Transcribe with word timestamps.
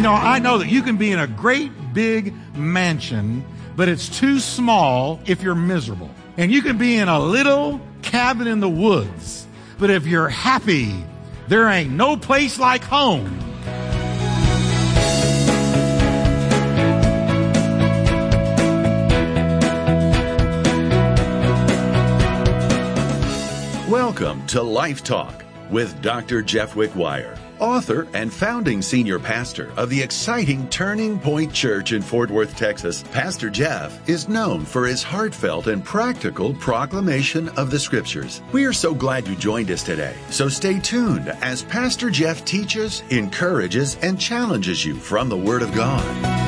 You 0.00 0.04
know, 0.04 0.14
I 0.14 0.38
know 0.38 0.56
that 0.56 0.70
you 0.70 0.82
can 0.82 0.96
be 0.96 1.12
in 1.12 1.18
a 1.18 1.26
great 1.26 1.70
big 1.92 2.32
mansion, 2.56 3.44
but 3.76 3.90
it's 3.90 4.08
too 4.08 4.38
small 4.38 5.20
if 5.26 5.42
you're 5.42 5.54
miserable. 5.54 6.08
And 6.38 6.50
you 6.50 6.62
can 6.62 6.78
be 6.78 6.96
in 6.96 7.08
a 7.10 7.18
little 7.18 7.82
cabin 8.00 8.46
in 8.46 8.60
the 8.60 8.68
woods, 8.70 9.46
but 9.78 9.90
if 9.90 10.06
you're 10.06 10.30
happy, 10.30 11.04
there 11.48 11.68
ain't 11.68 11.90
no 11.90 12.16
place 12.16 12.58
like 12.58 12.82
home. 12.82 13.38
Welcome 23.90 24.46
to 24.46 24.62
Life 24.62 25.04
Talk 25.04 25.44
with 25.70 26.00
Dr. 26.00 26.40
Jeff 26.40 26.72
Wickwire, 26.72 27.38
author 27.60 28.08
and 28.14 28.32
founding 28.32 28.82
senior 28.82 29.18
pastor 29.18 29.72
of 29.76 29.90
the 29.90 30.00
exciting 30.00 30.68
Turning 30.68 31.18
Point 31.18 31.52
Church 31.52 31.92
in 31.92 32.02
Fort 32.02 32.30
Worth, 32.30 32.56
Texas. 32.56 33.02
Pastor 33.12 33.50
Jeff 33.50 34.08
is 34.08 34.28
known 34.28 34.64
for 34.64 34.86
his 34.86 35.02
heartfelt 35.02 35.66
and 35.66 35.84
practical 35.84 36.54
proclamation 36.54 37.48
of 37.50 37.70
the 37.70 37.78
scriptures. 37.78 38.42
We 38.52 38.64
are 38.64 38.72
so 38.72 38.94
glad 38.94 39.28
you 39.28 39.36
joined 39.36 39.70
us 39.70 39.82
today. 39.82 40.16
So 40.30 40.48
stay 40.48 40.80
tuned 40.80 41.28
as 41.42 41.62
Pastor 41.64 42.10
Jeff 42.10 42.44
teaches, 42.44 43.02
encourages, 43.10 43.96
and 43.96 44.20
challenges 44.20 44.84
you 44.84 44.94
from 44.94 45.28
the 45.28 45.36
Word 45.36 45.62
of 45.62 45.72
God. 45.74 46.39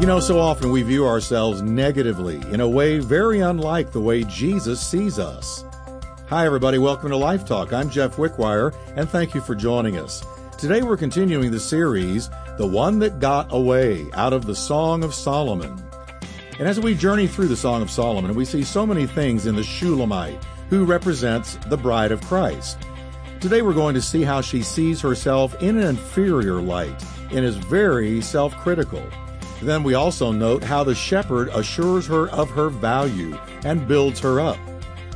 You 0.00 0.06
know, 0.06 0.20
so 0.20 0.38
often 0.38 0.70
we 0.70 0.82
view 0.82 1.08
ourselves 1.08 1.60
negatively 1.60 2.36
in 2.52 2.60
a 2.60 2.68
way 2.68 3.00
very 3.00 3.40
unlike 3.40 3.90
the 3.90 4.00
way 4.00 4.22
Jesus 4.22 4.80
sees 4.80 5.18
us. 5.18 5.64
Hi, 6.28 6.46
everybody. 6.46 6.78
Welcome 6.78 7.10
to 7.10 7.16
Life 7.16 7.44
Talk. 7.44 7.72
I'm 7.72 7.90
Jeff 7.90 8.14
Wickwire, 8.14 8.72
and 8.94 9.10
thank 9.10 9.34
you 9.34 9.40
for 9.40 9.56
joining 9.56 9.98
us. 9.98 10.24
Today 10.56 10.82
we're 10.82 10.96
continuing 10.96 11.50
the 11.50 11.58
series, 11.58 12.30
The 12.58 12.66
One 12.66 13.00
That 13.00 13.18
Got 13.18 13.52
Away, 13.52 14.06
out 14.14 14.32
of 14.32 14.46
the 14.46 14.54
Song 14.54 15.02
of 15.02 15.14
Solomon. 15.14 15.82
And 16.60 16.68
as 16.68 16.78
we 16.78 16.94
journey 16.94 17.26
through 17.26 17.48
the 17.48 17.56
Song 17.56 17.82
of 17.82 17.90
Solomon, 17.90 18.36
we 18.36 18.44
see 18.44 18.62
so 18.62 18.86
many 18.86 19.04
things 19.04 19.46
in 19.46 19.56
the 19.56 19.64
Shulamite, 19.64 20.38
who 20.70 20.84
represents 20.84 21.56
the 21.66 21.76
bride 21.76 22.12
of 22.12 22.20
Christ. 22.20 22.78
Today 23.40 23.62
we're 23.62 23.74
going 23.74 23.96
to 23.96 24.02
see 24.02 24.22
how 24.22 24.42
she 24.42 24.62
sees 24.62 25.00
herself 25.00 25.60
in 25.60 25.76
an 25.76 25.88
inferior 25.88 26.62
light 26.62 27.04
and 27.32 27.44
is 27.44 27.56
very 27.56 28.20
self 28.20 28.56
critical. 28.58 29.02
Then 29.62 29.82
we 29.82 29.94
also 29.94 30.30
note 30.30 30.62
how 30.62 30.84
the 30.84 30.94
shepherd 30.94 31.48
assures 31.48 32.06
her 32.06 32.28
of 32.30 32.50
her 32.50 32.68
value 32.68 33.36
and 33.64 33.88
builds 33.88 34.20
her 34.20 34.40
up. 34.40 34.58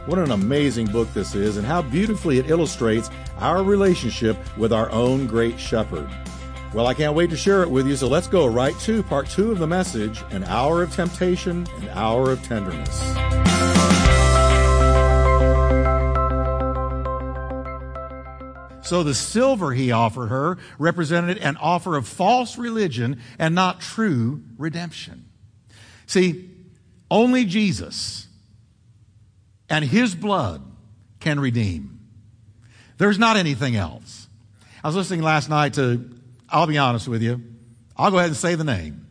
What 0.07 0.19
an 0.19 0.33
amazing 0.33 0.87
book 0.87 1.13
this 1.15 1.35
is, 1.35 1.57
and 1.57 1.67
how 1.67 1.83
beautifully 1.83 2.39
it 2.39 2.51
illustrates 2.51 3.09
our 3.39 3.63
relationship 3.63 4.37
with 4.59 4.73
our 4.73 4.91
own 4.91 5.27
great 5.29 5.61
shepherd. 5.61 6.09
Well, 6.75 6.87
I 6.87 6.95
can't 6.95 7.15
wait 7.15 7.31
to 7.31 7.37
share 7.37 7.63
it 7.63 7.71
with 7.71 7.87
you, 7.87 7.97
so 7.97 8.09
let's 8.09 8.27
go 8.27 8.47
right 8.47 8.77
to 8.81 9.03
part 9.05 9.29
two 9.29 9.53
of 9.53 9.59
the 9.59 9.67
message 9.67 10.23
An 10.31 10.43
Hour 10.45 10.83
of 10.83 10.93
Temptation, 10.93 11.67
An 11.81 11.89
Hour 11.91 12.31
of 12.31 12.43
Tenderness. 12.43 13.42
So 18.93 19.03
the 19.03 19.15
silver 19.15 19.73
he 19.73 19.91
offered 19.91 20.27
her 20.27 20.59
represented 20.79 21.39
an 21.39 21.57
offer 21.57 21.97
of 21.97 22.07
false 22.07 22.59
religion 22.59 23.23
and 23.39 23.55
not 23.55 23.81
true 23.81 24.43
redemption. 24.59 25.31
See, 26.05 26.51
only 27.11 27.47
Jesus 27.47 28.27
and 29.71 29.83
his 29.83 30.15
blood 30.15 30.63
can 31.21 31.41
redeem. 31.41 32.01
There's 32.99 33.19
not 33.19 33.39
anything 33.39 33.77
else. 33.77 34.29
I 34.85 34.89
was 34.89 34.95
listening 34.95 35.23
last 35.23 35.49
night 35.49 35.73
to, 35.73 36.11
I'll 36.51 36.67
be 36.67 36.77
honest 36.77 37.09
with 37.09 37.23
you, 37.23 37.41
I'll 37.97 38.11
go 38.11 38.19
ahead 38.19 38.29
and 38.29 38.37
say 38.37 38.57
the 38.57 38.63
name 38.63 39.07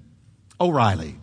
O'Reilly. 0.60 1.16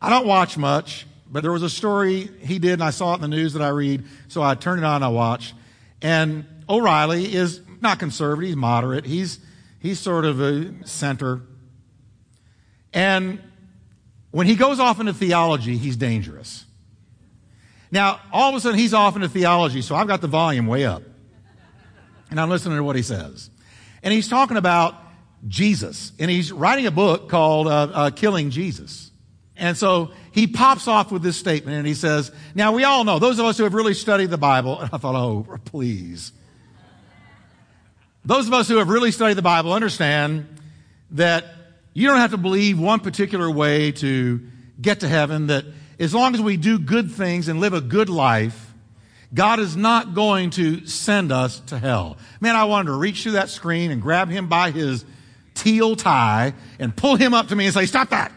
I 0.00 0.08
don't 0.08 0.28
watch 0.28 0.56
much, 0.56 1.04
but 1.28 1.42
there 1.42 1.50
was 1.50 1.64
a 1.64 1.68
story 1.68 2.30
he 2.42 2.60
did, 2.60 2.74
and 2.74 2.84
I 2.84 2.90
saw 2.90 3.14
it 3.14 3.16
in 3.16 3.22
the 3.22 3.26
news 3.26 3.54
that 3.54 3.62
I 3.62 3.70
read, 3.70 4.04
so 4.28 4.40
I 4.40 4.54
turned 4.54 4.82
it 4.82 4.84
on 4.84 4.94
and 4.94 5.04
I 5.04 5.08
watched. 5.08 5.54
And 6.02 6.44
O'Reilly 6.68 7.34
is 7.34 7.60
not 7.80 7.98
conservative, 7.98 8.48
he's 8.48 8.56
moderate. 8.56 9.04
He's, 9.04 9.38
he's 9.80 9.98
sort 9.98 10.24
of 10.24 10.40
a 10.40 10.86
center. 10.86 11.42
And 12.92 13.40
when 14.30 14.46
he 14.46 14.56
goes 14.56 14.80
off 14.80 15.00
into 15.00 15.14
theology, 15.14 15.76
he's 15.76 15.96
dangerous. 15.96 16.64
Now, 17.90 18.20
all 18.32 18.50
of 18.50 18.54
a 18.54 18.60
sudden, 18.60 18.78
he's 18.78 18.92
off 18.92 19.16
into 19.16 19.28
theology, 19.28 19.80
so 19.80 19.94
I've 19.94 20.06
got 20.06 20.20
the 20.20 20.28
volume 20.28 20.66
way 20.66 20.84
up. 20.84 21.02
And 22.30 22.38
I'm 22.38 22.50
listening 22.50 22.76
to 22.76 22.84
what 22.84 22.96
he 22.96 23.02
says. 23.02 23.48
And 24.02 24.12
he's 24.12 24.28
talking 24.28 24.58
about 24.58 24.94
Jesus. 25.46 26.12
And 26.18 26.30
he's 26.30 26.52
writing 26.52 26.86
a 26.86 26.90
book 26.90 27.28
called 27.30 27.66
uh, 27.66 27.88
uh, 27.92 28.10
Killing 28.10 28.50
Jesus. 28.50 29.10
And 29.58 29.76
so 29.76 30.12
he 30.30 30.46
pops 30.46 30.86
off 30.86 31.10
with 31.10 31.22
this 31.22 31.36
statement 31.36 31.76
and 31.76 31.86
he 31.86 31.94
says, 31.94 32.30
Now 32.54 32.72
we 32.72 32.84
all 32.84 33.04
know, 33.04 33.18
those 33.18 33.38
of 33.40 33.44
us 33.44 33.58
who 33.58 33.64
have 33.64 33.74
really 33.74 33.94
studied 33.94 34.30
the 34.30 34.38
Bible, 34.38 34.80
and 34.80 34.88
I 34.92 34.98
thought, 34.98 35.16
oh, 35.16 35.58
please. 35.64 36.32
Those 38.24 38.46
of 38.46 38.52
us 38.52 38.68
who 38.68 38.76
have 38.76 38.88
really 38.88 39.10
studied 39.10 39.34
the 39.34 39.42
Bible 39.42 39.72
understand 39.72 40.46
that 41.12 41.46
you 41.92 42.06
don't 42.06 42.18
have 42.18 42.30
to 42.30 42.38
believe 42.38 42.78
one 42.78 43.00
particular 43.00 43.50
way 43.50 43.90
to 43.92 44.40
get 44.80 45.00
to 45.00 45.08
heaven, 45.08 45.48
that 45.48 45.64
as 45.98 46.14
long 46.14 46.34
as 46.34 46.40
we 46.40 46.56
do 46.56 46.78
good 46.78 47.10
things 47.10 47.48
and 47.48 47.58
live 47.58 47.72
a 47.72 47.80
good 47.80 48.08
life, 48.08 48.72
God 49.34 49.58
is 49.58 49.76
not 49.76 50.14
going 50.14 50.50
to 50.50 50.86
send 50.86 51.32
us 51.32 51.58
to 51.60 51.78
hell. 51.78 52.16
Man, 52.40 52.54
I 52.54 52.64
wanted 52.64 52.86
to 52.86 52.94
reach 52.94 53.24
through 53.24 53.32
that 53.32 53.50
screen 53.50 53.90
and 53.90 54.00
grab 54.00 54.28
him 54.28 54.48
by 54.48 54.70
his 54.70 55.04
teal 55.54 55.96
tie 55.96 56.54
and 56.78 56.94
pull 56.94 57.16
him 57.16 57.34
up 57.34 57.48
to 57.48 57.56
me 57.56 57.64
and 57.64 57.74
say, 57.74 57.86
Stop 57.86 58.10
that! 58.10 58.32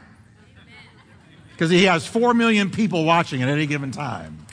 Because 1.61 1.69
he 1.69 1.83
has 1.83 2.07
four 2.07 2.33
million 2.33 2.71
people 2.71 3.05
watching 3.05 3.43
at 3.43 3.47
any 3.47 3.67
given 3.67 3.91
time. 3.91 4.47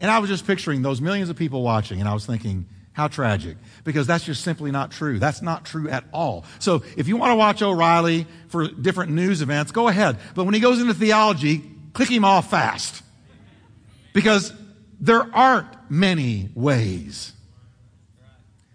And 0.00 0.10
I 0.10 0.18
was 0.18 0.30
just 0.30 0.46
picturing 0.46 0.80
those 0.80 1.02
millions 1.02 1.28
of 1.28 1.36
people 1.36 1.62
watching, 1.62 2.00
and 2.00 2.08
I 2.08 2.14
was 2.14 2.24
thinking, 2.24 2.64
how 2.94 3.06
tragic. 3.06 3.58
Because 3.84 4.06
that's 4.06 4.24
just 4.24 4.42
simply 4.42 4.70
not 4.70 4.92
true. 4.92 5.18
That's 5.18 5.42
not 5.42 5.66
true 5.66 5.90
at 5.90 6.04
all. 6.14 6.46
So 6.58 6.84
if 6.96 7.06
you 7.06 7.18
want 7.18 7.32
to 7.32 7.34
watch 7.34 7.60
O'Reilly 7.60 8.26
for 8.48 8.66
different 8.66 9.12
news 9.12 9.42
events, 9.42 9.72
go 9.72 9.88
ahead. 9.88 10.16
But 10.34 10.44
when 10.44 10.54
he 10.54 10.60
goes 10.60 10.80
into 10.80 10.94
theology, 10.94 11.64
click 11.92 12.08
him 12.08 12.24
off 12.24 12.48
fast. 12.48 13.02
Because 14.14 14.54
there 15.02 15.28
aren't 15.36 15.68
many 15.90 16.48
ways. 16.54 17.34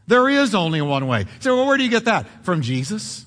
There 0.05 0.29
is 0.29 0.53
only 0.53 0.83
one 0.83 1.07
way. 1.07 1.25
So 1.39 1.55
well, 1.55 1.65
where 1.65 1.77
do 1.77 1.83
you 1.83 1.89
get 1.89 2.05
that? 2.05 2.27
From 2.45 2.61
Jesus. 2.61 3.24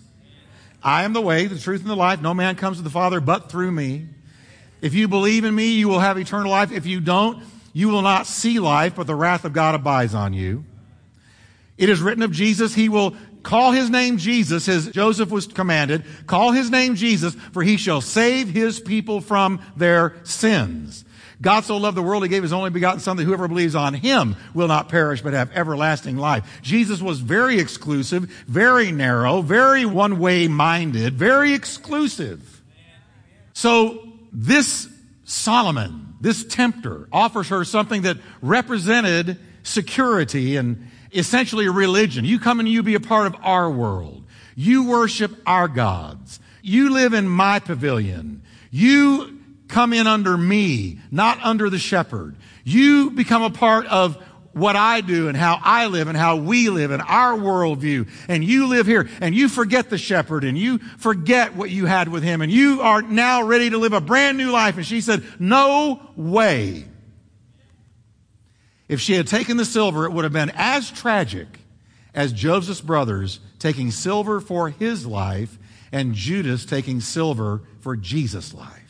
I 0.83 1.05
am 1.05 1.13
the 1.13 1.21
way, 1.21 1.47
the 1.47 1.59
truth, 1.59 1.81
and 1.81 1.91
the 1.91 1.97
life. 1.97 2.21
No 2.21 2.35
man 2.35 2.57
comes 2.57 2.77
to 2.77 2.83
the 2.83 2.91
Father 2.91 3.21
but 3.21 3.51
through 3.51 3.73
me. 3.73 4.07
If 4.81 4.95
you 4.95 5.09
believe 5.09 5.45
in 5.45 5.55
me, 5.55 5.73
you 5.73 5.89
will 5.89 5.99
have 5.99 6.19
eternal 6.19 6.51
life. 6.51 6.71
If 6.71 6.87
you 6.87 7.01
don't, 7.01 7.43
you 7.73 7.89
will 7.89 8.03
not 8.03 8.27
see 8.27 8.59
life, 8.59 8.95
but 8.97 9.07
the 9.07 9.15
wrath 9.15 9.45
of 9.45 9.53
God 9.53 9.75
abides 9.75 10.15
on 10.15 10.33
you. 10.33 10.65
It 11.77 11.89
is 11.89 12.01
written 12.01 12.23
of 12.23 12.33
Jesus, 12.33 12.75
he 12.75 12.89
will 12.89 13.17
call 13.43 13.73
his 13.73 13.89
name 13.89 14.19
Jesus, 14.19 14.69
as 14.69 14.89
Joseph 14.89 15.31
was 15.31 15.47
commanded, 15.47 16.05
call 16.27 16.53
his 16.53 16.71
name 16.71 16.97
Jesus, 16.97 17.35
for 17.53 17.63
he 17.63 17.77
shall 17.77 18.01
save 18.01 18.49
his 18.49 18.81
people 18.81 19.21
from 19.21 19.61
their 19.77 20.17
sins. 20.25 21.05
God 21.41 21.65
so 21.65 21.77
loved 21.77 21.97
the 21.97 22.03
world, 22.03 22.25
he 22.25 22.29
gave 22.29 22.43
his 22.43 22.53
only 22.53 22.71
begotten 22.71 23.01
son 23.01 23.17
that 23.17 23.25
whoever 23.25 23.47
believes 23.47 23.77
on 23.77 23.95
him 23.95 24.37
will 24.55 24.67
not 24.67 24.89
perish 24.89 25.23
but 25.23 25.35
have 25.35 25.53
everlasting 25.53 26.17
life. 26.17 26.61
Jesus 26.63 27.01
was 27.01 27.21
very 27.21 27.61
exclusive, 27.61 28.25
very 28.49 28.91
narrow, 28.91 29.41
very 29.41 29.87
one 29.87 30.19
way 30.19 30.49
minded, 30.49 31.15
very 31.15 31.53
exclusive. 31.53 32.63
So 33.53 34.09
this 34.33 34.89
Solomon, 35.25 36.15
this 36.21 36.45
tempter, 36.45 37.09
offers 37.13 37.49
her 37.49 37.65
something 37.65 38.03
that 38.03 38.17
represented 38.43 39.39
security 39.63 40.57
and 40.57 40.89
essentially 41.13 41.67
a 41.67 41.71
religion. 41.71 42.25
You 42.25 42.41
come 42.41 42.59
and 42.59 42.69
you 42.69 42.83
be 42.83 42.95
a 42.95 43.01
part 43.01 43.27
of 43.27 43.37
our 43.43 43.71
world. 43.71 44.25
You 44.57 44.89
worship 44.89 45.33
our 45.47 45.69
gods. 45.69 46.41
You 46.63 46.91
live 46.91 47.13
in 47.13 47.29
my 47.29 47.61
pavilion. 47.61 48.43
You 48.71 49.38
come 49.69 49.93
in 49.93 50.07
under 50.07 50.37
me, 50.37 50.99
not 51.11 51.39
under 51.43 51.71
the 51.71 51.79
shepherd. 51.79 52.37
You 52.65 53.11
become 53.11 53.43
a 53.43 53.51
part 53.51 53.87
of 53.87 54.17
what 54.53 54.77
I 54.77 55.01
do 55.01 55.29
and 55.29 55.37
how 55.37 55.59
I 55.63 55.87
live 55.87 56.09
and 56.09 56.17
how 56.17 56.37
we 56.37 56.69
live 56.69 56.91
and 56.91 57.03
our 57.03 57.39
worldview. 57.39 58.09
And 58.29 58.43
you 58.43 58.67
live 58.67 58.87
here 58.87 59.09
and 59.21 59.35
you 59.35 59.49
forget 59.49 59.91
the 59.91 59.99
shepherd 59.99 60.45
and 60.45 60.59
you 60.59 60.79
forget 60.79 61.55
what 61.55 61.71
you 61.71 61.87
had 61.87 62.09
with 62.09 62.23
him 62.23 62.41
and 62.43 62.51
you 62.51 62.81
are 62.81 63.03
now 63.03 63.43
ready 63.43 63.71
to 63.71 63.79
live 63.79 63.93
a 63.93 64.01
brand 64.01 64.37
new 64.37 64.51
life. 64.51 64.77
And 64.77 64.87
she 64.87 65.01
said, 65.01 65.23
no 65.39 66.01
way. 66.17 66.87
If 68.89 69.01
she 69.01 69.13
had 69.15 69.27
taken 69.27 69.59
the 69.59 69.65
silver, 69.65 70.07
it 70.07 70.13
would 70.13 70.25
have 70.25 70.33
been 70.33 70.53
as 70.55 70.91
tragic 70.91 71.47
as 72.15 72.33
Joseph's 72.33 72.81
brothers 72.81 73.39
taking 73.59 73.91
silver 73.91 74.41
for 74.41 74.71
his 74.71 75.07
life 75.07 75.59
and 75.93 76.15
Judas 76.15 76.65
taking 76.65 77.01
silver 77.01 77.63
for 77.81 77.97
Jesus' 77.97 78.55
life. 78.55 78.88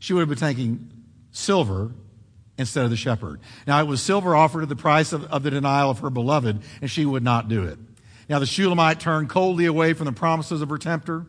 She 0.00 0.12
would 0.12 0.20
have 0.20 0.28
been 0.28 0.38
taking 0.38 0.90
silver 1.30 1.92
instead 2.58 2.84
of 2.84 2.90
the 2.90 2.96
shepherd. 2.96 3.40
Now, 3.66 3.80
it 3.80 3.86
was 3.86 4.02
silver 4.02 4.34
offered 4.34 4.62
at 4.62 4.68
the 4.68 4.76
price 4.76 5.12
of, 5.12 5.24
of 5.26 5.42
the 5.42 5.50
denial 5.50 5.90
of 5.90 6.00
her 6.00 6.10
beloved, 6.10 6.60
and 6.80 6.90
she 6.90 7.06
would 7.06 7.22
not 7.22 7.48
do 7.48 7.64
it. 7.64 7.78
Now, 8.28 8.38
the 8.38 8.46
Shulamite 8.46 8.98
turned 8.98 9.28
coldly 9.28 9.66
away 9.66 9.92
from 9.92 10.06
the 10.06 10.12
promises 10.12 10.62
of 10.62 10.68
her 10.70 10.78
tempter. 10.78 11.26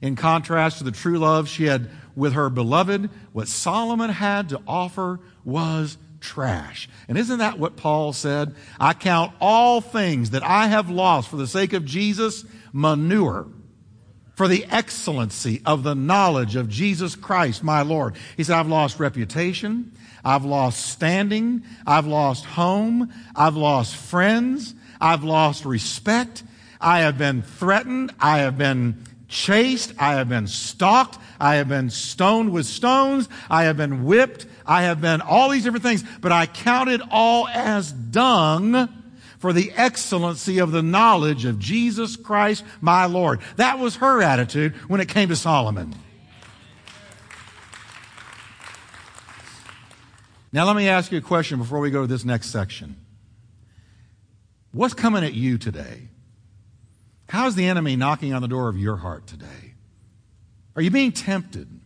In 0.00 0.16
contrast 0.16 0.78
to 0.78 0.84
the 0.84 0.90
true 0.90 1.18
love 1.18 1.48
she 1.48 1.64
had 1.64 1.90
with 2.16 2.32
her 2.32 2.50
beloved, 2.50 3.08
what 3.32 3.48
Solomon 3.48 4.10
had 4.10 4.48
to 4.48 4.60
offer 4.66 5.20
was 5.44 5.96
trash. 6.20 6.88
And 7.08 7.16
isn't 7.16 7.38
that 7.38 7.58
what 7.58 7.76
Paul 7.76 8.12
said? 8.12 8.54
I 8.80 8.94
count 8.94 9.32
all 9.40 9.80
things 9.80 10.30
that 10.30 10.42
I 10.42 10.66
have 10.66 10.90
lost 10.90 11.28
for 11.28 11.36
the 11.36 11.46
sake 11.46 11.72
of 11.72 11.84
Jesus 11.84 12.44
manure 12.72 13.46
for 14.34 14.48
the 14.48 14.64
excellency 14.70 15.60
of 15.66 15.82
the 15.82 15.94
knowledge 15.94 16.56
of 16.56 16.68
Jesus 16.68 17.14
Christ, 17.14 17.62
my 17.62 17.82
Lord. 17.82 18.14
He 18.36 18.44
said, 18.44 18.56
I've 18.56 18.68
lost 18.68 18.98
reputation. 18.98 19.92
I've 20.24 20.44
lost 20.44 20.86
standing. 20.86 21.62
I've 21.86 22.06
lost 22.06 22.44
home. 22.44 23.12
I've 23.36 23.56
lost 23.56 23.96
friends. 23.96 24.74
I've 25.00 25.24
lost 25.24 25.64
respect. 25.64 26.44
I 26.80 27.00
have 27.00 27.18
been 27.18 27.42
threatened. 27.42 28.14
I 28.20 28.38
have 28.38 28.56
been 28.56 29.04
chased. 29.28 29.92
I 29.98 30.14
have 30.14 30.28
been 30.28 30.46
stalked. 30.46 31.18
I 31.38 31.56
have 31.56 31.68
been 31.68 31.90
stoned 31.90 32.52
with 32.52 32.66
stones. 32.66 33.28
I 33.50 33.64
have 33.64 33.76
been 33.76 34.04
whipped. 34.04 34.46
I 34.64 34.82
have 34.82 35.00
been 35.00 35.20
all 35.20 35.48
these 35.48 35.64
different 35.64 35.82
things, 35.82 36.04
but 36.20 36.32
I 36.32 36.46
count 36.46 36.88
it 36.88 37.00
all 37.10 37.48
as 37.48 37.90
dung 37.92 38.88
for 39.42 39.52
the 39.52 39.72
excellency 39.72 40.60
of 40.60 40.70
the 40.70 40.84
knowledge 40.84 41.44
of 41.46 41.58
Jesus 41.58 42.14
Christ, 42.14 42.64
my 42.80 43.06
Lord. 43.06 43.40
That 43.56 43.80
was 43.80 43.96
her 43.96 44.22
attitude 44.22 44.72
when 44.88 45.00
it 45.00 45.08
came 45.08 45.30
to 45.30 45.36
Solomon. 45.36 45.96
Now, 50.52 50.64
let 50.64 50.76
me 50.76 50.88
ask 50.88 51.10
you 51.10 51.18
a 51.18 51.22
question 51.22 51.58
before 51.58 51.80
we 51.80 51.90
go 51.90 52.02
to 52.02 52.06
this 52.06 52.24
next 52.24 52.50
section. 52.50 52.94
What's 54.70 54.94
coming 54.94 55.24
at 55.24 55.34
you 55.34 55.58
today? 55.58 56.02
How's 57.28 57.56
the 57.56 57.66
enemy 57.66 57.96
knocking 57.96 58.32
on 58.32 58.42
the 58.42 58.48
door 58.48 58.68
of 58.68 58.78
your 58.78 58.98
heart 58.98 59.26
today? 59.26 59.74
Are 60.76 60.82
you 60.82 60.92
being 60.92 61.10
tempted 61.10 61.80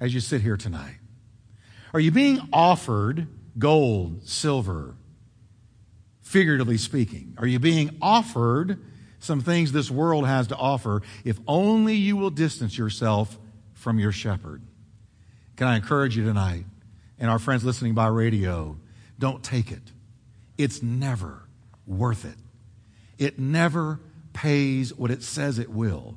as 0.00 0.14
you 0.14 0.20
sit 0.20 0.40
here 0.40 0.56
tonight? 0.56 0.96
Are 1.92 2.00
you 2.00 2.10
being 2.10 2.40
offered 2.54 3.26
gold, 3.58 4.26
silver, 4.26 4.94
figuratively 6.30 6.78
speaking? 6.78 7.34
Are 7.38 7.46
you 7.46 7.58
being 7.58 7.98
offered 8.00 8.78
some 9.18 9.40
things 9.40 9.72
this 9.72 9.90
world 9.90 10.28
has 10.28 10.46
to 10.46 10.56
offer 10.56 11.02
if 11.24 11.40
only 11.48 11.96
you 11.96 12.16
will 12.16 12.30
distance 12.30 12.78
yourself 12.78 13.36
from 13.74 13.98
your 13.98 14.12
shepherd? 14.12 14.62
Can 15.56 15.66
I 15.66 15.74
encourage 15.74 16.16
you 16.16 16.24
tonight, 16.24 16.66
and 17.18 17.28
our 17.28 17.40
friends 17.40 17.64
listening 17.64 17.94
by 17.94 18.06
radio, 18.06 18.78
don't 19.18 19.42
take 19.42 19.72
it. 19.72 19.82
It's 20.56 20.84
never 20.84 21.42
worth 21.84 22.24
it. 22.24 22.36
It 23.18 23.40
never 23.40 23.98
pays 24.32 24.94
what 24.94 25.10
it 25.10 25.24
says 25.24 25.58
it 25.58 25.68
will. 25.68 26.16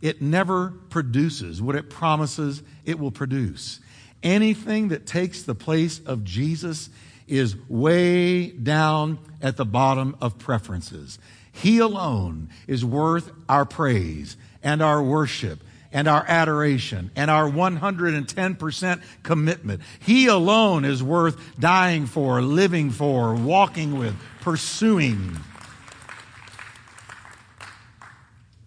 It 0.00 0.20
never 0.20 0.70
produces 0.90 1.62
what 1.62 1.76
it 1.76 1.88
promises 1.88 2.64
it 2.84 2.98
will 2.98 3.12
produce. 3.12 3.78
Anything 4.24 4.88
that 4.88 5.06
takes 5.06 5.44
the 5.44 5.54
place 5.54 6.00
of 6.00 6.24
Jesus 6.24 6.90
is 7.26 7.56
way 7.68 8.50
down 8.50 9.18
at 9.40 9.56
the 9.56 9.64
bottom 9.64 10.16
of 10.20 10.38
preferences. 10.38 11.18
He 11.52 11.78
alone 11.78 12.48
is 12.66 12.84
worth 12.84 13.30
our 13.48 13.64
praise 13.64 14.36
and 14.62 14.82
our 14.82 15.02
worship 15.02 15.62
and 15.92 16.08
our 16.08 16.24
adoration 16.26 17.10
and 17.14 17.30
our 17.30 17.48
110% 17.48 19.02
commitment. 19.22 19.82
He 20.00 20.26
alone 20.26 20.84
is 20.84 21.02
worth 21.02 21.36
dying 21.58 22.06
for, 22.06 22.40
living 22.40 22.90
for, 22.90 23.34
walking 23.34 23.98
with, 23.98 24.16
pursuing. 24.40 25.36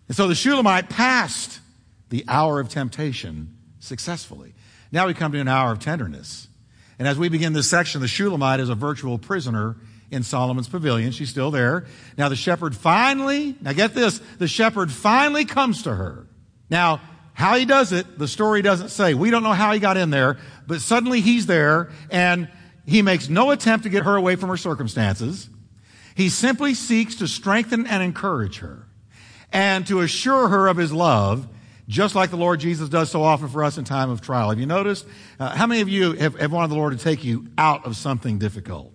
And 0.07 0.15
so 0.15 0.27
the 0.27 0.35
Shulamite 0.35 0.89
passed 0.89 1.59
the 2.09 2.23
hour 2.27 2.59
of 2.59 2.69
temptation 2.69 3.55
successfully. 3.79 4.53
Now 4.91 5.07
we 5.07 5.15
come 5.15 5.31
to 5.31 5.39
an 5.39 5.47
hour 5.47 5.71
of 5.71 5.79
tenderness. 5.79 6.47
And 6.97 7.07
as 7.07 7.17
we 7.17 7.29
begin 7.29 7.53
this 7.53 7.69
section, 7.69 8.01
the 8.01 8.07
Shulamite 8.07 8.59
is 8.59 8.69
a 8.69 8.75
virtual 8.75 9.17
prisoner 9.17 9.75
in 10.11 10.23
Solomon's 10.23 10.67
pavilion. 10.67 11.11
She's 11.11 11.29
still 11.29 11.51
there. 11.51 11.85
Now 12.17 12.29
the 12.29 12.35
shepherd 12.35 12.75
finally, 12.75 13.55
now 13.61 13.73
get 13.73 13.93
this, 13.93 14.19
the 14.37 14.47
shepherd 14.47 14.91
finally 14.91 15.45
comes 15.45 15.83
to 15.83 15.93
her. 15.93 16.27
Now, 16.69 17.01
how 17.33 17.57
he 17.57 17.65
does 17.65 17.91
it, 17.91 18.17
the 18.17 18.29
story 18.29 18.61
doesn't 18.61 18.89
say. 18.89 19.13
We 19.13 19.29
don't 19.29 19.43
know 19.43 19.53
how 19.53 19.73
he 19.73 19.79
got 19.79 19.97
in 19.97 20.09
there, 20.09 20.37
but 20.67 20.79
suddenly 20.79 21.19
he's 21.19 21.47
there 21.47 21.89
and 22.09 22.49
he 22.85 23.01
makes 23.01 23.27
no 23.27 23.51
attempt 23.51 23.83
to 23.83 23.89
get 23.89 24.03
her 24.03 24.15
away 24.15 24.35
from 24.35 24.49
her 24.49 24.57
circumstances. 24.57 25.49
He 26.15 26.29
simply 26.29 26.73
seeks 26.73 27.15
to 27.15 27.27
strengthen 27.27 27.87
and 27.87 28.01
encourage 28.01 28.59
her 28.59 28.87
and 29.51 29.85
to 29.87 29.99
assure 30.01 30.47
her 30.47 30.67
of 30.67 30.77
his 30.77 30.93
love, 30.93 31.47
just 31.87 32.15
like 32.15 32.31
the 32.31 32.37
Lord 32.37 32.59
Jesus 32.59 32.89
does 32.89 33.11
so 33.11 33.23
often 33.23 33.47
for 33.47 33.63
us 33.63 33.77
in 33.77 33.85
time 33.85 34.09
of 34.09 34.21
trial. 34.21 34.49
Have 34.49 34.59
you 34.59 34.65
noticed? 34.65 35.05
Uh, 35.39 35.55
how 35.55 35.67
many 35.67 35.81
of 35.81 35.89
you 35.89 36.13
have, 36.13 36.39
have 36.39 36.51
wanted 36.51 36.69
the 36.69 36.75
Lord 36.75 36.97
to 36.97 37.03
take 37.03 37.23
you 37.23 37.47
out 37.57 37.85
of 37.85 37.95
something 37.95 38.39
difficult? 38.39 38.91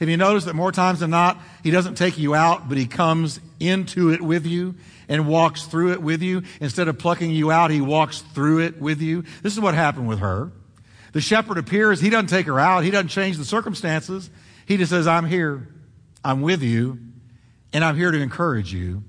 Have 0.00 0.08
you 0.08 0.16
noticed 0.16 0.46
that 0.46 0.54
more 0.54 0.72
times 0.72 1.00
than 1.00 1.10
not, 1.10 1.40
He 1.62 1.70
doesn't 1.70 1.94
take 1.94 2.18
you 2.18 2.34
out, 2.34 2.68
but 2.68 2.76
He 2.76 2.86
comes 2.86 3.40
into 3.58 4.12
it 4.12 4.20
with 4.20 4.44
you 4.46 4.74
and 5.08 5.28
walks 5.28 5.64
through 5.64 5.92
it 5.92 6.02
with 6.02 6.22
you? 6.22 6.42
Instead 6.60 6.88
of 6.88 6.98
plucking 6.98 7.30
you 7.30 7.50
out, 7.50 7.70
He 7.70 7.80
walks 7.80 8.20
through 8.20 8.60
it 8.60 8.80
with 8.80 9.00
you. 9.00 9.24
This 9.42 9.54
is 9.54 9.60
what 9.60 9.74
happened 9.74 10.08
with 10.08 10.18
her. 10.18 10.52
The 11.12 11.20
shepherd 11.20 11.58
appears. 11.58 12.00
He 12.00 12.10
doesn't 12.10 12.26
take 12.26 12.46
her 12.46 12.58
out. 12.58 12.82
He 12.82 12.90
doesn't 12.90 13.08
change 13.08 13.38
the 13.38 13.44
circumstances. 13.44 14.28
He 14.66 14.76
just 14.76 14.90
says, 14.90 15.06
I'm 15.06 15.24
here. 15.24 15.68
I'm 16.24 16.42
with 16.42 16.62
you. 16.62 16.98
And 17.72 17.84
I'm 17.84 17.96
here 17.96 18.10
to 18.10 18.20
encourage 18.20 18.74
you. 18.74 19.04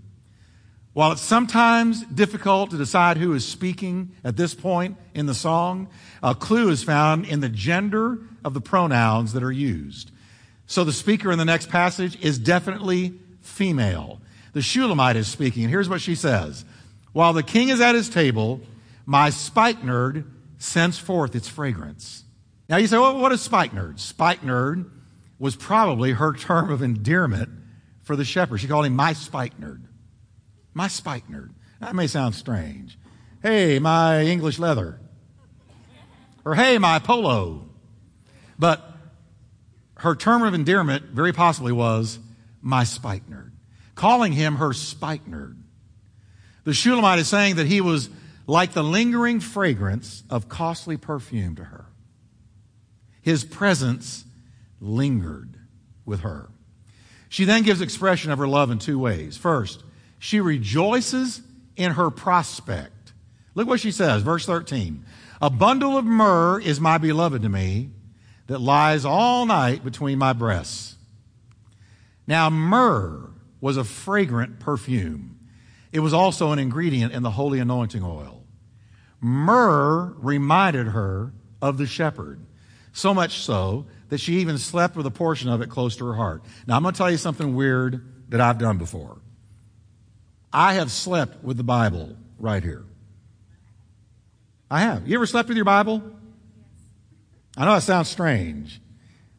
While 0.95 1.12
it's 1.12 1.21
sometimes 1.21 2.06
difficult 2.06 2.69
to 2.69 2.77
decide 2.77 3.18
who 3.18 3.33
is 3.33 3.45
speaking 3.45 4.13
at 4.24 4.38
this 4.38 4.56
point 4.56 4.95
in 5.13 5.25
the 5.25 5.33
song, 5.33 5.89
a 6.24 6.33
clue 6.33 6.69
is 6.69 6.83
found 6.83 7.25
in 7.25 7.42
the 7.42 7.50
gender 7.50 8.19
of 8.45 8.53
the 8.53 8.62
pronouns 8.62 9.33
that 9.33 9.44
are 9.44 9.51
used. 9.51 10.12
So 10.68 10.86
the 10.86 10.94
speaker 10.94 11.33
in 11.33 11.38
the 11.38 11.44
next 11.44 11.68
passage 11.68 12.18
is 12.24 12.39
definitely 12.39 13.13
female. 13.42 14.21
The 14.53 14.62
Shulamite 14.62 15.18
is 15.18 15.27
speaking, 15.27 15.63
and 15.63 15.69
here's 15.69 15.89
what 15.89 16.00
she 16.00 16.15
says. 16.15 16.63
While 17.12 17.33
the 17.33 17.44
king 17.44 17.68
is 17.68 17.81
at 17.81 17.94
his 17.94 18.07
table, 18.07 18.62
my 19.06 19.31
spikenard 19.31 20.24
sends 20.59 20.97
forth 20.97 21.36
its 21.36 21.50
fragrance. 21.50 22.24
Now 22.69 22.77
you 22.77 22.88
say, 22.88 22.97
well, 22.97 23.19
what 23.19 23.33
is 23.33 23.42
spikenard? 23.42 23.99
Spikenard 23.99 24.90
was 25.40 25.57
probably 25.57 26.14
her 26.14 26.31
term 26.31 26.71
of 26.71 26.81
endearment 26.81 27.49
for 28.04 28.16
the 28.16 28.23
shepherd. 28.23 28.59
She 28.59 28.69
called 28.69 28.85
him 28.85 28.95
my 28.95 29.11
spikenard. 29.11 29.84
My 30.76 30.90
spike 30.90 31.28
nerd. 31.30 31.52
That 31.80 31.96
may 31.96 32.06
sound 32.06 32.36
strange. 32.36 33.00
Hey, 33.42 33.80
my 33.80 34.22
English 34.24 34.60
leather. 34.60 35.00
Or 36.44 36.54
hey, 36.54 36.78
my 36.78 37.00
polo. 37.00 37.68
But 38.60 38.86
her 39.96 40.16
term 40.16 40.44
of 40.44 40.54
endearment 40.54 41.06
very 41.06 41.32
possibly 41.32 41.72
was 41.72 42.20
my 42.62 42.84
spike 42.84 43.28
nerd, 43.30 43.52
calling 43.96 44.34
him 44.34 44.58
her 44.58 44.74
spike 44.74 45.26
nerd. 45.26 45.56
The 46.66 46.74
Shulamite 46.74 47.20
is 47.20 47.28
saying 47.28 47.56
that 47.56 47.68
he 47.68 47.80
was 47.80 48.10
like 48.46 48.74
the 48.74 48.84
lingering 48.84 49.40
fragrance 49.40 50.24
of 50.30 50.50
costly 50.50 50.98
perfume 50.98 51.56
to 51.56 51.64
her. 51.64 51.86
His 53.22 53.44
presence 53.44 54.26
lingered 54.82 55.58
with 56.06 56.20
her. 56.22 56.50
She 57.30 57.46
then 57.46 57.64
gives 57.64 57.82
expression 57.82 58.32
of 58.32 58.40
her 58.40 58.48
love 58.48 58.72
in 58.72 58.80
two 58.80 59.00
ways. 59.00 59.38
First, 59.38 59.84
she 60.26 60.42
rejoices 60.42 61.44
in 61.76 61.92
her 61.92 62.10
prospect. 62.10 63.14
Look 63.54 63.68
what 63.68 63.80
she 63.80 63.92
says, 63.92 64.24
verse 64.24 64.44
13. 64.44 65.06
A 65.40 65.52
bundle 65.52 66.00
of 66.00 66.04
myrrh 66.04 66.60
is 66.60 66.82
my 66.82 66.98
beloved 66.98 67.44
to 67.44 67.50
me 67.50 67.92
that 68.48 68.60
lies 68.60 69.06
all 69.06 69.46
night 69.46 69.84
between 69.84 70.18
my 70.18 70.34
breasts. 70.34 70.96
Now, 72.26 72.50
myrrh 72.50 73.30
was 73.62 73.78
a 73.78 73.84
fragrant 73.84 74.60
perfume. 74.60 75.38
It 75.92 76.00
was 76.00 76.14
also 76.14 76.52
an 76.52 76.58
ingredient 76.58 77.14
in 77.14 77.22
the 77.22 77.30
holy 77.30 77.60
anointing 77.60 78.02
oil. 78.02 78.44
Myrrh 79.22 80.16
reminded 80.18 80.88
her 80.88 81.34
of 81.62 81.78
the 81.78 81.86
shepherd, 81.86 82.44
so 82.94 83.14
much 83.14 83.42
so 83.42 83.86
that 84.10 84.20
she 84.20 84.38
even 84.40 84.58
slept 84.58 84.96
with 84.96 85.06
a 85.06 85.12
portion 85.12 85.50
of 85.50 85.62
it 85.62 85.70
close 85.70 85.96
to 85.98 86.06
her 86.08 86.16
heart. 86.16 86.44
Now, 86.66 86.78
I'm 86.78 86.82
going 86.82 86.96
to 86.96 86.98
tell 86.98 87.12
you 87.12 87.18
something 87.18 87.54
weird 87.54 88.04
that 88.30 88.42
I've 88.42 88.58
done 88.58 88.80
before. 88.80 89.20
I 90.56 90.76
have 90.76 90.90
slept 90.90 91.44
with 91.44 91.57
the 91.57 91.64
Bible 91.64 92.16
right 92.40 92.64
here. 92.64 92.85
I 94.71 94.80
have. 94.80 95.06
You 95.06 95.16
ever 95.16 95.26
slept 95.26 95.50
with 95.50 95.57
your 95.57 95.66
Bible? 95.66 96.02
I 97.57 97.66
know 97.66 97.74
that 97.74 97.83
sounds 97.83 98.07
strange, 98.07 98.80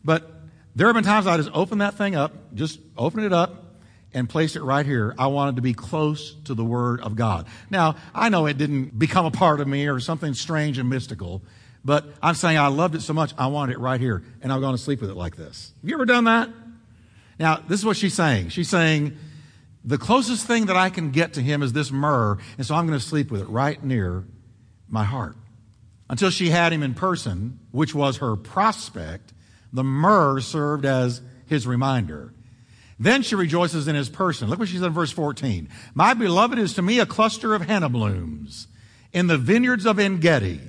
but 0.04 0.30
there 0.74 0.88
have 0.88 0.94
been 0.94 1.04
times 1.04 1.26
I 1.26 1.38
just 1.38 1.50
open 1.54 1.78
that 1.78 1.94
thing 1.94 2.16
up, 2.16 2.54
just 2.54 2.80
open 2.98 3.24
it 3.24 3.32
up, 3.32 3.64
and 4.12 4.28
placed 4.28 4.56
it 4.56 4.62
right 4.62 4.84
here. 4.84 5.14
I 5.18 5.28
wanted 5.28 5.56
to 5.56 5.62
be 5.62 5.72
close 5.72 6.34
to 6.44 6.52
the 6.52 6.64
Word 6.64 7.00
of 7.00 7.16
God. 7.16 7.46
Now, 7.70 7.96
I 8.14 8.28
know 8.28 8.44
it 8.44 8.58
didn't 8.58 8.98
become 8.98 9.24
a 9.24 9.30
part 9.30 9.60
of 9.60 9.66
me 9.66 9.88
or 9.88 10.00
something 10.00 10.34
strange 10.34 10.76
and 10.76 10.90
mystical, 10.90 11.40
but 11.82 12.04
I'm 12.22 12.34
saying 12.34 12.58
I 12.58 12.66
loved 12.66 12.94
it 12.94 13.00
so 13.00 13.14
much, 13.14 13.32
I 13.38 13.46
wanted 13.46 13.72
it 13.72 13.78
right 13.78 14.00
here, 14.00 14.22
and 14.42 14.52
I'm 14.52 14.60
going 14.60 14.76
to 14.76 14.82
sleep 14.82 15.00
with 15.00 15.08
it 15.08 15.16
like 15.16 15.34
this. 15.34 15.72
Have 15.80 15.88
you 15.88 15.96
ever 15.96 16.04
done 16.04 16.24
that? 16.24 16.50
Now, 17.38 17.56
this 17.66 17.80
is 17.80 17.86
what 17.86 17.96
she's 17.96 18.14
saying. 18.14 18.50
She's 18.50 18.68
saying, 18.68 19.16
the 19.86 19.98
closest 19.98 20.46
thing 20.46 20.66
that 20.66 20.76
I 20.76 20.90
can 20.90 21.12
get 21.12 21.34
to 21.34 21.40
him 21.40 21.62
is 21.62 21.72
this 21.72 21.92
myrrh, 21.92 22.38
and 22.58 22.66
so 22.66 22.74
I'm 22.74 22.88
going 22.88 22.98
to 22.98 23.04
sleep 23.04 23.30
with 23.30 23.40
it 23.42 23.48
right 23.48 23.82
near 23.82 24.24
my 24.88 25.04
heart. 25.04 25.36
Until 26.10 26.30
she 26.30 26.50
had 26.50 26.72
him 26.72 26.82
in 26.82 26.94
person, 26.94 27.60
which 27.70 27.94
was 27.94 28.18
her 28.18 28.34
prospect, 28.34 29.32
the 29.72 29.84
myrrh 29.84 30.40
served 30.40 30.84
as 30.84 31.20
his 31.46 31.66
reminder. 31.66 32.32
Then 32.98 33.22
she 33.22 33.36
rejoices 33.36 33.86
in 33.86 33.94
his 33.94 34.08
person. 34.08 34.48
Look 34.48 34.58
what 34.58 34.68
she 34.68 34.78
said 34.78 34.86
in 34.86 34.92
verse 34.92 35.12
14. 35.12 35.68
My 35.94 36.14
beloved 36.14 36.58
is 36.58 36.74
to 36.74 36.82
me 36.82 36.98
a 36.98 37.06
cluster 37.06 37.54
of 37.54 37.62
henna 37.62 37.88
blooms 37.88 38.66
in 39.12 39.26
the 39.26 39.38
vineyards 39.38 39.86
of 39.86 39.98
Engedi. 39.98 40.60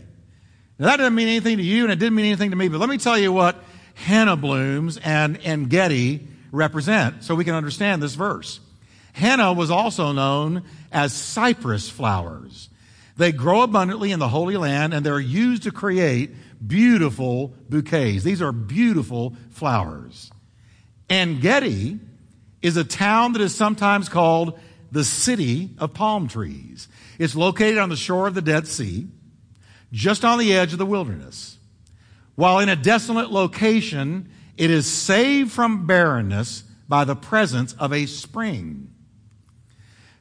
Now 0.77 0.87
that 0.87 0.97
doesn't 0.97 1.15
mean 1.15 1.27
anything 1.27 1.57
to 1.57 1.63
you 1.63 1.83
and 1.83 1.91
it 1.91 1.99
didn't 1.99 2.15
mean 2.15 2.25
anything 2.25 2.51
to 2.51 2.55
me, 2.55 2.67
but 2.67 2.79
let 2.79 2.89
me 2.89 2.97
tell 2.97 3.17
you 3.17 3.31
what 3.31 3.63
henna 3.95 4.35
blooms 4.35 4.97
and 4.97 5.39
Engedi 5.43 6.27
represent 6.51 7.23
so 7.23 7.33
we 7.33 7.45
can 7.45 7.55
understand 7.55 8.03
this 8.03 8.15
verse. 8.15 8.59
Henna 9.17 9.51
was 9.51 9.71
also 9.71 10.11
known 10.11 10.61
as 10.91 11.11
cypress 11.11 11.89
flowers. 11.89 12.69
They 13.17 13.31
grow 13.31 13.63
abundantly 13.63 14.11
in 14.11 14.19
the 14.19 14.27
Holy 14.27 14.57
Land 14.57 14.93
and 14.93 15.03
they're 15.03 15.19
used 15.19 15.63
to 15.63 15.71
create 15.71 16.35
beautiful 16.65 17.51
bouquets. 17.67 18.23
These 18.23 18.43
are 18.43 18.51
beautiful 18.51 19.35
flowers. 19.49 20.29
Engedi 21.09 21.99
is 22.61 22.77
a 22.77 22.83
town 22.83 23.33
that 23.33 23.41
is 23.41 23.55
sometimes 23.55 24.07
called 24.07 24.59
the 24.91 25.03
city 25.03 25.71
of 25.79 25.95
palm 25.95 26.27
trees. 26.27 26.87
It's 27.17 27.35
located 27.35 27.79
on 27.79 27.89
the 27.89 27.95
shore 27.95 28.27
of 28.27 28.35
the 28.35 28.41
Dead 28.43 28.67
Sea, 28.67 29.07
just 29.91 30.23
on 30.23 30.37
the 30.37 30.53
edge 30.53 30.73
of 30.73 30.77
the 30.77 30.85
wilderness. 30.85 31.57
While 32.35 32.59
in 32.59 32.69
a 32.69 32.75
desolate 32.75 33.31
location, 33.31 34.29
it 34.57 34.69
is 34.69 34.85
saved 34.85 35.51
from 35.51 35.87
barrenness 35.87 36.65
by 36.87 37.03
the 37.03 37.15
presence 37.15 37.73
of 37.79 37.91
a 37.91 38.05
spring. 38.05 38.93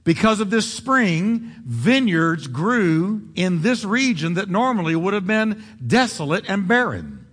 Because 0.06 0.38
of 0.38 0.50
this 0.50 0.72
spring, 0.72 1.52
vineyards 1.64 2.46
grew 2.46 3.28
in 3.34 3.62
this 3.62 3.84
region 3.84 4.34
that 4.34 4.48
normally 4.48 4.94
would 4.94 5.14
have 5.14 5.26
been 5.26 5.64
desolate 5.84 6.48
and 6.48 6.68
barren. 6.68 7.26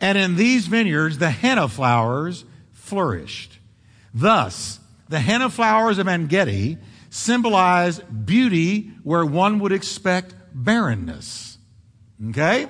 And 0.00 0.16
in 0.16 0.36
these 0.36 0.68
vineyards, 0.68 1.18
the 1.18 1.30
henna 1.30 1.66
flowers 1.66 2.44
flourished. 2.70 3.58
Thus, 4.14 4.78
the 5.08 5.18
henna 5.18 5.50
flowers 5.50 5.98
of 5.98 6.06
Engedi 6.06 6.78
symbolize 7.10 7.98
beauty 7.98 8.92
where 9.02 9.26
one 9.26 9.58
would 9.58 9.72
expect 9.72 10.36
barrenness. 10.54 11.58
Okay? 12.28 12.68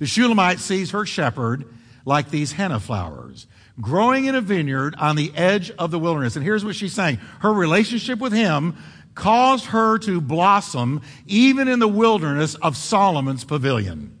The 0.00 0.06
Shulamite 0.06 0.58
sees 0.58 0.90
her 0.90 1.06
shepherd 1.06 1.72
like 2.04 2.30
these 2.30 2.50
henna 2.50 2.80
flowers 2.80 3.46
growing 3.80 4.24
in 4.26 4.34
a 4.34 4.40
vineyard 4.40 4.94
on 4.98 5.16
the 5.16 5.32
edge 5.34 5.70
of 5.72 5.90
the 5.90 5.98
wilderness. 5.98 6.36
And 6.36 6.44
here's 6.44 6.64
what 6.64 6.74
she's 6.74 6.92
saying. 6.92 7.18
Her 7.40 7.52
relationship 7.52 8.18
with 8.18 8.32
him 8.32 8.76
caused 9.14 9.66
her 9.66 9.98
to 9.98 10.20
blossom 10.20 11.02
even 11.26 11.68
in 11.68 11.78
the 11.78 11.88
wilderness 11.88 12.54
of 12.56 12.76
Solomon's 12.76 13.44
pavilion. 13.44 14.18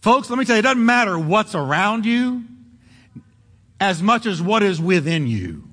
Folks, 0.00 0.28
let 0.28 0.38
me 0.38 0.44
tell 0.44 0.56
you, 0.56 0.60
it 0.60 0.62
doesn't 0.62 0.84
matter 0.84 1.18
what's 1.18 1.54
around 1.54 2.04
you 2.04 2.44
as 3.80 4.02
much 4.02 4.26
as 4.26 4.40
what 4.40 4.62
is 4.62 4.80
within 4.80 5.26
you. 5.26 5.64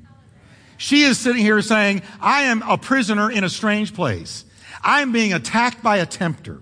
She 0.78 1.04
is 1.04 1.20
sitting 1.20 1.42
here 1.42 1.62
saying, 1.62 2.02
I 2.20 2.44
am 2.44 2.64
a 2.64 2.78
prisoner 2.78 3.30
in 3.30 3.44
a 3.44 3.50
strange 3.50 3.94
place. 3.94 4.46
I 4.84 5.02
am 5.02 5.12
being 5.12 5.34
attacked 5.34 5.84
by 5.84 5.98
a 5.98 6.06
tempter. 6.06 6.62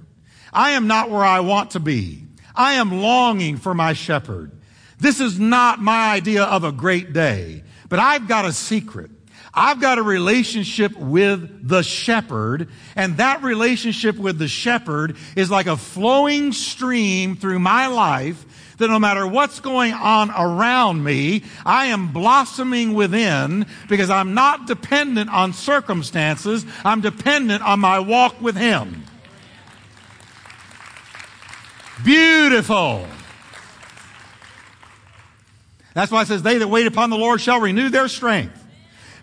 I 0.52 0.72
am 0.72 0.88
not 0.88 1.10
where 1.10 1.24
I 1.24 1.40
want 1.40 1.72
to 1.72 1.80
be. 1.80 2.24
I 2.56 2.74
am 2.74 3.02
longing 3.02 3.58
for 3.58 3.74
my 3.74 3.94
shepherd. 3.94 4.59
This 5.00 5.20
is 5.20 5.40
not 5.40 5.82
my 5.82 6.12
idea 6.12 6.44
of 6.44 6.64
a 6.64 6.72
great 6.72 7.14
day, 7.14 7.64
but 7.88 8.00
I've 8.00 8.28
got 8.28 8.46
a 8.46 8.52
secret. 8.52 9.12
I've 9.54 9.82
got 9.82 9.98
a 9.98 10.04
relationship 10.04 10.96
with 10.96 11.68
the 11.68 11.82
shepherd, 11.82 12.70
and 12.96 13.18
that 13.18 13.42
relationship 13.42 14.18
with 14.18 14.38
the 14.38 14.48
shepherd 14.48 15.18
is 15.36 15.50
like 15.50 15.68
a 15.68 15.78
flowing 15.78 16.52
stream 16.52 17.36
through 17.36 17.60
my 17.60 17.88
life 17.88 18.46
that 18.78 18.90
no 18.90 19.00
matter 19.00 19.28
what's 19.28 19.60
going 19.60 19.94
on 19.94 20.32
around 20.32 21.04
me, 21.04 21.44
I 21.66 21.88
am 21.88 22.14
blossoming 22.14 22.94
within 22.94 23.66
because 23.88 24.10
I'm 24.10 24.34
not 24.34 24.68
dependent 24.68 25.30
on 25.30 25.54
circumstances. 25.54 26.66
I'm 26.86 27.02
dependent 27.02 27.62
on 27.62 27.80
my 27.80 28.00
walk 28.00 28.40
with 28.42 28.56
Him. 28.56 29.04
Beautiful. 32.04 33.06
That's 35.94 36.12
why 36.12 36.22
it 36.22 36.28
says, 36.28 36.44
They 36.44 36.58
that 36.58 36.68
wait 36.68 36.88
upon 36.88 37.10
the 37.10 37.18
Lord 37.18 37.42
shall 37.42 37.60
renew 37.60 37.90
their 37.90 38.08
strength. 38.08 38.66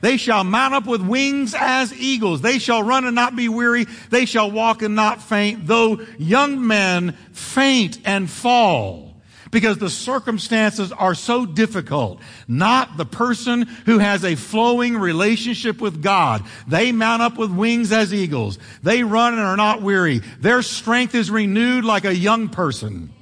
They 0.00 0.16
shall 0.18 0.44
mount 0.44 0.74
up 0.74 0.86
with 0.86 1.00
wings 1.00 1.54
as 1.58 1.92
eagles. 1.94 2.42
They 2.42 2.58
shall 2.58 2.82
run 2.82 3.04
and 3.04 3.14
not 3.14 3.34
be 3.34 3.48
weary. 3.48 3.86
They 4.10 4.26
shall 4.26 4.50
walk 4.50 4.82
and 4.82 4.94
not 4.94 5.22
faint. 5.22 5.66
Though 5.66 6.00
young 6.18 6.66
men 6.66 7.12
faint 7.32 7.98
and 8.04 8.28
fall 8.28 9.06
because 9.50 9.78
the 9.78 9.88
circumstances 9.88 10.92
are 10.92 11.14
so 11.14 11.46
difficult. 11.46 12.20
Not 12.46 12.96
the 12.96 13.06
person 13.06 13.62
who 13.86 13.98
has 13.98 14.24
a 14.24 14.34
flowing 14.34 14.96
relationship 14.96 15.80
with 15.80 16.02
God. 16.02 16.44
They 16.66 16.92
mount 16.92 17.22
up 17.22 17.38
with 17.38 17.50
wings 17.50 17.92
as 17.92 18.12
eagles. 18.12 18.58
They 18.82 19.02
run 19.02 19.34
and 19.34 19.42
are 19.42 19.56
not 19.56 19.82
weary. 19.82 20.20
Their 20.40 20.62
strength 20.62 21.14
is 21.14 21.30
renewed 21.30 21.84
like 21.84 22.04
a 22.04 22.14
young 22.14 22.48
person. 22.48 23.12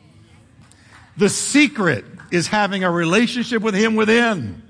The 1.16 1.28
secret 1.28 2.04
is 2.34 2.48
having 2.48 2.84
a 2.84 2.90
relationship 2.90 3.62
with 3.62 3.74
Him 3.74 3.94
within. 3.94 4.62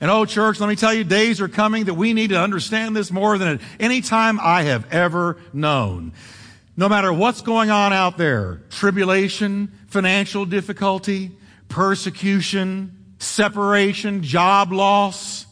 And 0.00 0.10
oh, 0.10 0.24
church, 0.24 0.60
let 0.60 0.68
me 0.68 0.76
tell 0.76 0.94
you, 0.94 1.04
days 1.04 1.40
are 1.40 1.48
coming 1.48 1.84
that 1.84 1.94
we 1.94 2.14
need 2.14 2.30
to 2.30 2.40
understand 2.40 2.96
this 2.96 3.10
more 3.10 3.36
than 3.38 3.48
at 3.48 3.60
any 3.78 4.00
time 4.00 4.40
I 4.40 4.62
have 4.62 4.90
ever 4.92 5.36
known. 5.52 6.12
No 6.76 6.88
matter 6.88 7.12
what's 7.12 7.42
going 7.42 7.70
on 7.70 7.92
out 7.92 8.16
there, 8.16 8.62
tribulation, 8.70 9.70
financial 9.88 10.46
difficulty, 10.46 11.32
persecution, 11.68 13.14
separation, 13.18 14.22
job 14.22 14.72
loss, 14.72 15.44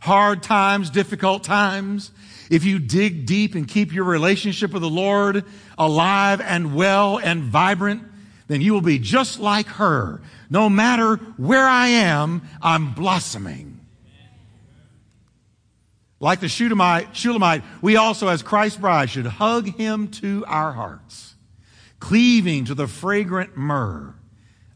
hard 0.00 0.42
times, 0.42 0.88
difficult 0.88 1.44
times, 1.44 2.10
if 2.48 2.64
you 2.64 2.78
dig 2.78 3.26
deep 3.26 3.54
and 3.54 3.68
keep 3.68 3.92
your 3.92 4.04
relationship 4.04 4.72
with 4.72 4.82
the 4.82 4.88
Lord 4.88 5.44
alive 5.76 6.40
and 6.40 6.74
well 6.74 7.18
and 7.18 7.42
vibrant, 7.42 8.02
then 8.48 8.60
you 8.60 8.72
will 8.72 8.80
be 8.80 8.98
just 8.98 9.40
like 9.40 9.66
her. 9.66 10.20
No 10.48 10.68
matter 10.68 11.16
where 11.36 11.66
I 11.66 11.88
am, 11.88 12.42
I'm 12.62 12.92
blossoming. 12.94 13.80
Like 16.18 16.40
the 16.40 16.48
Shulamite, 16.48 17.62
we 17.82 17.96
also, 17.96 18.28
as 18.28 18.42
Christ's 18.42 18.78
bride, 18.78 19.10
should 19.10 19.26
hug 19.26 19.76
him 19.76 20.08
to 20.12 20.44
our 20.46 20.72
hearts, 20.72 21.34
cleaving 22.00 22.64
to 22.66 22.74
the 22.74 22.86
fragrant 22.86 23.56
myrrh 23.56 24.14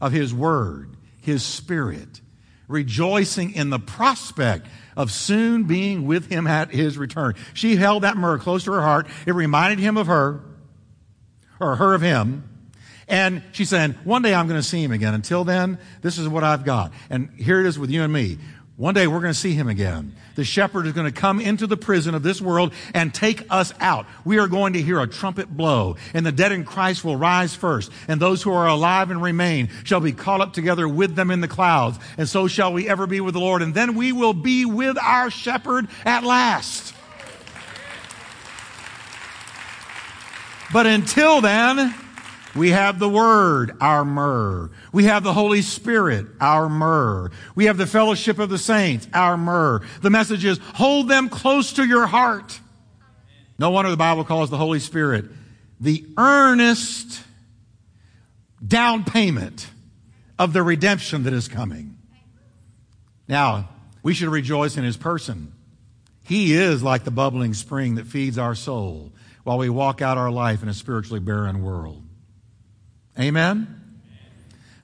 of 0.00 0.12
his 0.12 0.34
word, 0.34 0.96
his 1.22 1.42
spirit, 1.42 2.20
rejoicing 2.68 3.54
in 3.54 3.70
the 3.70 3.78
prospect 3.78 4.66
of 4.96 5.10
soon 5.10 5.64
being 5.64 6.06
with 6.06 6.26
him 6.30 6.46
at 6.46 6.72
his 6.72 6.98
return. 6.98 7.34
She 7.54 7.76
held 7.76 8.02
that 8.02 8.18
myrrh 8.18 8.38
close 8.38 8.64
to 8.64 8.72
her 8.72 8.82
heart. 8.82 9.06
It 9.24 9.34
reminded 9.34 9.78
him 9.78 9.96
of 9.96 10.08
her, 10.08 10.42
or 11.58 11.76
her 11.76 11.94
of 11.94 12.02
him. 12.02 12.49
And 13.10 13.42
she's 13.50 13.68
saying, 13.68 13.96
one 14.04 14.22
day 14.22 14.32
I'm 14.32 14.46
going 14.46 14.60
to 14.60 14.66
see 14.66 14.82
him 14.82 14.92
again. 14.92 15.14
Until 15.14 15.42
then, 15.42 15.78
this 16.00 16.16
is 16.16 16.28
what 16.28 16.44
I've 16.44 16.64
got. 16.64 16.92
And 17.10 17.28
here 17.36 17.60
it 17.60 17.66
is 17.66 17.76
with 17.76 17.90
you 17.90 18.04
and 18.04 18.12
me. 18.12 18.38
One 18.76 18.94
day 18.94 19.08
we're 19.08 19.20
going 19.20 19.32
to 19.32 19.38
see 19.38 19.52
him 19.52 19.68
again. 19.68 20.14
The 20.36 20.44
shepherd 20.44 20.86
is 20.86 20.94
going 20.94 21.12
to 21.12 21.20
come 21.20 21.38
into 21.38 21.66
the 21.66 21.76
prison 21.76 22.14
of 22.14 22.22
this 22.22 22.40
world 22.40 22.72
and 22.94 23.12
take 23.12 23.44
us 23.50 23.74
out. 23.80 24.06
We 24.24 24.38
are 24.38 24.46
going 24.46 24.72
to 24.74 24.80
hear 24.80 25.00
a 25.00 25.08
trumpet 25.08 25.54
blow 25.54 25.96
and 26.14 26.24
the 26.24 26.32
dead 26.32 26.52
in 26.52 26.64
Christ 26.64 27.04
will 27.04 27.16
rise 27.16 27.54
first 27.54 27.90
and 28.08 28.20
those 28.20 28.42
who 28.42 28.52
are 28.52 28.66
alive 28.68 29.10
and 29.10 29.20
remain 29.20 29.68
shall 29.84 30.00
be 30.00 30.12
caught 30.12 30.40
up 30.40 30.54
together 30.54 30.88
with 30.88 31.14
them 31.14 31.30
in 31.30 31.42
the 31.42 31.48
clouds. 31.48 31.98
And 32.16 32.26
so 32.26 32.46
shall 32.46 32.72
we 32.72 32.88
ever 32.88 33.06
be 33.06 33.20
with 33.20 33.34
the 33.34 33.40
Lord. 33.40 33.60
And 33.60 33.74
then 33.74 33.96
we 33.96 34.12
will 34.12 34.32
be 34.32 34.64
with 34.64 34.96
our 34.96 35.30
shepherd 35.30 35.88
at 36.06 36.24
last. 36.24 36.94
But 40.72 40.86
until 40.86 41.40
then, 41.42 41.92
we 42.54 42.70
have 42.70 42.98
the 42.98 43.08
Word, 43.08 43.76
our 43.80 44.04
myrrh. 44.04 44.70
We 44.92 45.04
have 45.04 45.22
the 45.22 45.32
Holy 45.32 45.62
Spirit, 45.62 46.26
our 46.40 46.68
myrrh. 46.68 47.30
We 47.54 47.66
have 47.66 47.76
the 47.76 47.86
fellowship 47.86 48.38
of 48.38 48.48
the 48.48 48.58
saints, 48.58 49.06
our 49.14 49.36
myrrh. 49.36 49.82
The 50.02 50.10
message 50.10 50.44
is 50.44 50.58
hold 50.74 51.08
them 51.08 51.28
close 51.28 51.74
to 51.74 51.84
your 51.84 52.06
heart. 52.06 52.60
No 53.58 53.70
wonder 53.70 53.90
the 53.90 53.96
Bible 53.96 54.24
calls 54.24 54.50
the 54.50 54.56
Holy 54.56 54.80
Spirit 54.80 55.26
the 55.78 56.04
earnest 56.16 57.22
down 58.66 59.04
payment 59.04 59.68
of 60.38 60.52
the 60.52 60.62
redemption 60.62 61.22
that 61.24 61.32
is 61.32 61.48
coming. 61.48 61.96
Now, 63.28 63.68
we 64.02 64.14
should 64.14 64.28
rejoice 64.28 64.76
in 64.76 64.84
his 64.84 64.96
person. 64.96 65.52
He 66.24 66.54
is 66.54 66.82
like 66.82 67.04
the 67.04 67.10
bubbling 67.10 67.54
spring 67.54 67.96
that 67.96 68.06
feeds 68.06 68.38
our 68.38 68.54
soul 68.54 69.12
while 69.44 69.58
we 69.58 69.68
walk 69.68 70.02
out 70.02 70.18
our 70.18 70.30
life 70.30 70.62
in 70.62 70.68
a 70.68 70.74
spiritually 70.74 71.20
barren 71.20 71.62
world. 71.62 72.02
Amen? 73.20 73.76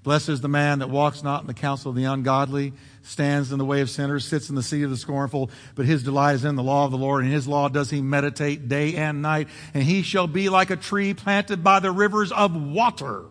Blessed 0.02 0.28
is 0.28 0.40
the 0.40 0.48
man 0.48 0.78
that 0.78 0.88
walks 0.88 1.24
not 1.24 1.40
in 1.40 1.48
the 1.48 1.54
counsel 1.54 1.90
of 1.90 1.96
the 1.96 2.04
ungodly, 2.04 2.72
stands 3.02 3.50
in 3.50 3.58
the 3.58 3.64
way 3.64 3.80
of 3.80 3.90
sinners, 3.90 4.24
sits 4.24 4.48
in 4.48 4.54
the 4.54 4.62
seat 4.62 4.84
of 4.84 4.90
the 4.90 4.96
scornful, 4.96 5.50
but 5.74 5.84
his 5.84 6.04
delight 6.04 6.34
is 6.34 6.44
in 6.44 6.54
the 6.54 6.62
law 6.62 6.84
of 6.84 6.92
the 6.92 6.96
Lord, 6.96 7.24
and 7.24 7.32
his 7.32 7.48
law 7.48 7.68
does 7.68 7.90
he 7.90 8.00
meditate 8.00 8.68
day 8.68 8.94
and 8.94 9.20
night, 9.20 9.48
and 9.74 9.82
he 9.82 10.02
shall 10.02 10.28
be 10.28 10.48
like 10.48 10.70
a 10.70 10.76
tree 10.76 11.12
planted 11.12 11.64
by 11.64 11.80
the 11.80 11.90
rivers 11.90 12.30
of 12.30 12.54
water. 12.54 13.24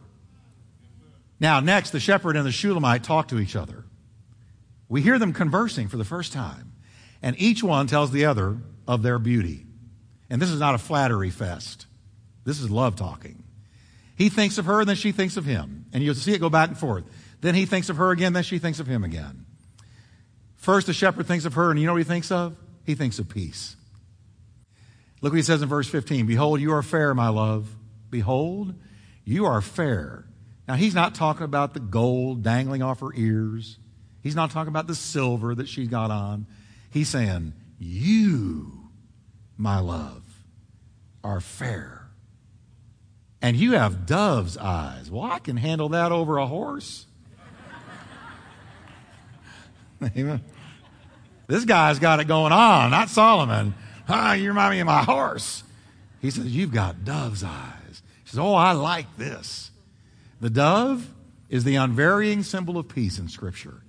Now, 1.40 1.62
next, 1.62 1.92
the 1.92 2.00
shepherd 2.02 2.36
and 2.36 2.46
the 2.46 2.52
Shulamite 2.52 3.06
talk 3.06 3.30
to 3.30 3.40
each 3.40 3.56
other. 3.56 3.86
We 4.90 5.02
hear 5.02 5.18
them 5.18 5.32
conversing 5.32 5.88
for 5.88 5.96
the 5.96 6.04
first 6.04 6.34
time, 6.34 6.74
and 7.22 7.40
each 7.40 7.64
one 7.64 7.88
tells 7.88 8.12
the 8.12 8.26
other 8.26 8.58
of 8.86 9.02
their 9.02 9.18
beauty. 9.18 9.66
And 10.30 10.42
this 10.42 10.50
is 10.50 10.60
not 10.60 10.76
a 10.76 10.78
flattery 10.78 11.30
fest. 11.30 11.86
This 12.44 12.60
is 12.60 12.70
love 12.70 12.98
talking. 12.98 13.45
He 14.16 14.30
thinks 14.30 14.58
of 14.58 14.66
her, 14.66 14.82
and 14.82 14.90
then 14.90 14.96
she 14.96 15.12
thinks 15.12 15.38
of 15.38 15.46
him. 15.46 15.86
And 15.94 16.04
you'll 16.04 16.16
see 16.16 16.34
it 16.34 16.40
go 16.40 16.50
back 16.50 16.70
and 16.70 16.78
forth. 16.78 17.04
Then 17.42 17.56
he 17.56 17.66
thinks 17.66 17.90
of 17.90 17.98
her 17.98 18.12
again, 18.12 18.34
then 18.34 18.44
she 18.44 18.60
thinks 18.60 18.80
of 18.80 18.88
him 18.88 19.04
again. 19.04 19.46
First, 20.56 20.88
the 20.88 20.94
shepherd 20.94 21.28
thinks 21.28 21.46
of 21.46 21.54
her, 21.56 21.70
and 21.70 21.80
you 21.80 21.86
know 21.86 21.94
what 21.94 22.00
he 22.00 22.06
thinks 22.06 22.32
of? 22.32 22.56
He 22.86 22.96
thinks 22.96 23.20
of 23.20 23.30
peace. 23.30 23.76
Look 25.22 25.34
what 25.34 25.38
he 25.38 25.44
says 25.44 25.62
in 25.62 25.70
verse 25.70 25.88
15 25.88 26.26
Behold, 26.26 26.62
you 26.62 26.72
are 26.72 26.84
fair, 26.84 27.14
my 27.14 27.30
love. 27.30 27.76
Behold, 28.10 28.74
you 29.24 29.46
are 29.46 29.62
fair. 29.62 30.26
Now, 30.68 30.76
he's 30.76 30.96
not 30.96 31.14
talking 31.14 31.44
about 31.44 31.74
the 31.74 31.80
gold 31.80 32.42
dangling 32.42 32.82
off 32.82 33.02
her 33.02 33.14
ears. 33.16 33.78
He's 34.24 34.36
not 34.36 34.50
talking 34.50 34.70
about 34.70 34.88
the 34.88 34.96
silver 34.96 35.54
that 35.54 35.68
she's 35.68 35.88
got 35.88 36.10
on. 36.10 36.48
He's 36.90 37.10
saying, 37.10 37.54
You, 37.78 38.90
my 39.58 39.80
love, 39.80 40.24
are 41.24 41.40
fair. 41.40 41.95
And 43.46 43.56
you 43.56 43.74
have 43.74 44.08
dove's 44.08 44.58
eyes. 44.58 45.12
Well, 45.12 45.22
I 45.22 45.38
can 45.38 45.56
handle 45.56 45.90
that 45.90 46.12
over 46.12 46.40
a 46.40 46.48
horse. 46.48 47.06
Amen. 50.18 50.42
This 51.46 51.64
guy's 51.64 52.00
got 52.00 52.20
it 52.20 52.28
going 52.28 52.52
on, 52.52 52.90
not 52.90 53.08
Solomon. 53.08 53.76
Ah, 54.10 54.34
you 54.34 54.48
remind 54.48 54.74
me 54.74 54.80
of 54.80 54.88
my 54.88 55.04
horse. 55.04 55.64
He 56.24 56.32
says, 56.32 56.48
You've 56.56 56.74
got 56.74 57.06
dove's 57.06 57.44
eyes. 57.44 58.02
He 58.24 58.32
says, 58.32 58.40
Oh, 58.40 58.56
I 58.56 58.72
like 58.72 59.16
this. 59.16 59.70
The 60.42 60.50
dove 60.50 61.08
is 61.48 61.64
the 61.64 61.76
unvarying 61.76 62.42
symbol 62.42 62.80
of 62.80 62.90
peace 62.90 63.20
in 63.20 63.28
Scripture. 63.28 63.84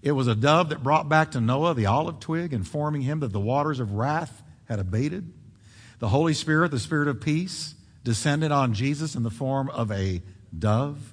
It 0.00 0.12
was 0.12 0.26
a 0.26 0.34
dove 0.34 0.70
that 0.70 0.82
brought 0.82 1.10
back 1.10 1.32
to 1.32 1.40
Noah 1.42 1.74
the 1.74 1.84
olive 1.84 2.18
twig, 2.18 2.54
informing 2.54 3.02
him 3.02 3.20
that 3.20 3.34
the 3.34 3.40
waters 3.40 3.78
of 3.78 3.92
wrath 3.92 4.42
had 4.70 4.78
abated. 4.78 5.30
The 5.98 6.08
Holy 6.08 6.32
Spirit, 6.32 6.70
the 6.70 6.78
Spirit 6.78 7.08
of 7.08 7.20
peace, 7.20 7.74
descended 8.04 8.52
on 8.52 8.74
Jesus 8.74 9.14
in 9.14 9.22
the 9.22 9.30
form 9.30 9.68
of 9.70 9.90
a 9.90 10.22
dove. 10.56 11.12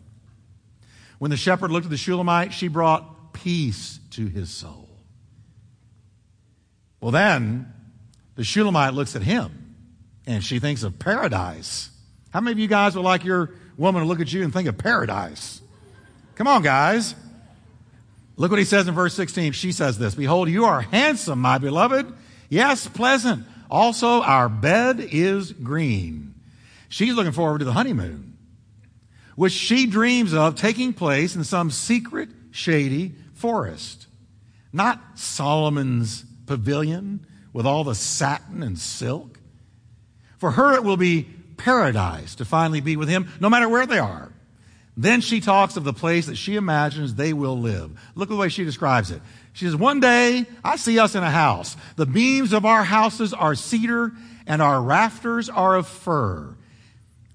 When 1.19 1.31
the 1.31 1.37
shepherd 1.37 1.71
looked 1.71 1.85
at 1.85 1.91
the 1.91 1.97
Shulamite, 1.97 2.53
she 2.53 2.67
brought 2.67 3.33
peace 3.33 3.99
to 4.11 4.27
his 4.27 4.49
soul. 4.49 4.89
Well, 7.01 7.11
then 7.11 7.71
the 8.35 8.43
Shulamite 8.43 8.93
looks 8.93 9.15
at 9.15 9.21
him 9.21 9.75
and 10.25 10.43
she 10.43 10.59
thinks 10.59 10.83
of 10.83 10.99
paradise. 10.99 11.89
How 12.31 12.41
many 12.41 12.53
of 12.53 12.59
you 12.59 12.67
guys 12.67 12.95
would 12.95 13.03
like 13.03 13.23
your 13.23 13.51
woman 13.77 14.01
to 14.01 14.07
look 14.07 14.19
at 14.19 14.31
you 14.31 14.43
and 14.43 14.53
think 14.53 14.67
of 14.67 14.77
paradise? 14.77 15.61
Come 16.35 16.47
on, 16.47 16.61
guys. 16.61 17.15
Look 18.37 18.51
what 18.51 18.59
he 18.59 18.65
says 18.65 18.87
in 18.87 18.93
verse 18.93 19.13
16. 19.13 19.51
She 19.51 19.71
says 19.71 19.97
this 19.97 20.15
Behold, 20.15 20.49
you 20.49 20.65
are 20.65 20.81
handsome, 20.81 21.39
my 21.39 21.57
beloved. 21.57 22.13
Yes, 22.47 22.87
pleasant. 22.87 23.45
Also, 23.69 24.21
our 24.21 24.47
bed 24.47 24.99
is 24.99 25.51
green. 25.51 26.33
She's 26.89 27.13
looking 27.13 27.31
forward 27.31 27.59
to 27.59 27.65
the 27.65 27.73
honeymoon, 27.73 28.37
which 29.35 29.53
she 29.53 29.85
dreams 29.85 30.33
of 30.33 30.55
taking 30.55 30.91
place 30.91 31.35
in 31.35 31.43
some 31.43 31.71
secret, 31.71 32.29
shady 32.51 33.13
forest. 33.33 34.07
Not 34.73 34.99
Solomon's 35.17 36.25
pavilion 36.45 37.25
with 37.53 37.65
all 37.65 37.83
the 37.83 37.95
satin 37.95 38.61
and 38.63 38.77
silk. 38.77 39.39
For 40.37 40.51
her, 40.51 40.75
it 40.75 40.83
will 40.83 40.97
be 40.97 41.27
paradise 41.57 42.35
to 42.35 42.45
finally 42.45 42.81
be 42.81 42.97
with 42.97 43.09
him, 43.09 43.29
no 43.39 43.49
matter 43.49 43.69
where 43.69 43.85
they 43.85 43.99
are. 43.99 44.31
Then 44.97 45.21
she 45.21 45.39
talks 45.39 45.77
of 45.77 45.83
the 45.83 45.93
place 45.93 46.25
that 46.25 46.35
she 46.35 46.55
imagines 46.55 47.15
they 47.15 47.31
will 47.31 47.57
live. 47.57 47.91
Look 48.15 48.29
at 48.29 48.33
the 48.33 48.35
way 48.35 48.49
she 48.49 48.65
describes 48.65 49.11
it. 49.11 49.21
She 49.53 49.65
says, 49.65 49.75
One 49.75 49.99
day 49.99 50.45
I 50.63 50.75
see 50.75 50.99
us 50.99 51.15
in 51.15 51.23
a 51.23 51.29
house. 51.29 51.77
The 51.95 52.05
beams 52.05 52.51
of 52.51 52.65
our 52.65 52.83
houses 52.83 53.33
are 53.33 53.55
cedar 53.55 54.11
and 54.45 54.61
our 54.61 54.81
rafters 54.81 55.47
are 55.49 55.75
of 55.75 55.87
fir. 55.87 56.55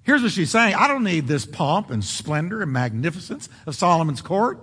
Here's 0.04 0.22
what 0.22 0.32
she's 0.32 0.50
saying 0.50 0.74
I 0.74 0.86
don't 0.86 1.02
need 1.02 1.26
this 1.26 1.44
pomp 1.46 1.90
and 1.90 2.04
splendor 2.04 2.62
and 2.62 2.72
magnificence 2.72 3.48
of 3.66 3.74
Solomon's 3.74 4.22
court. 4.22 4.60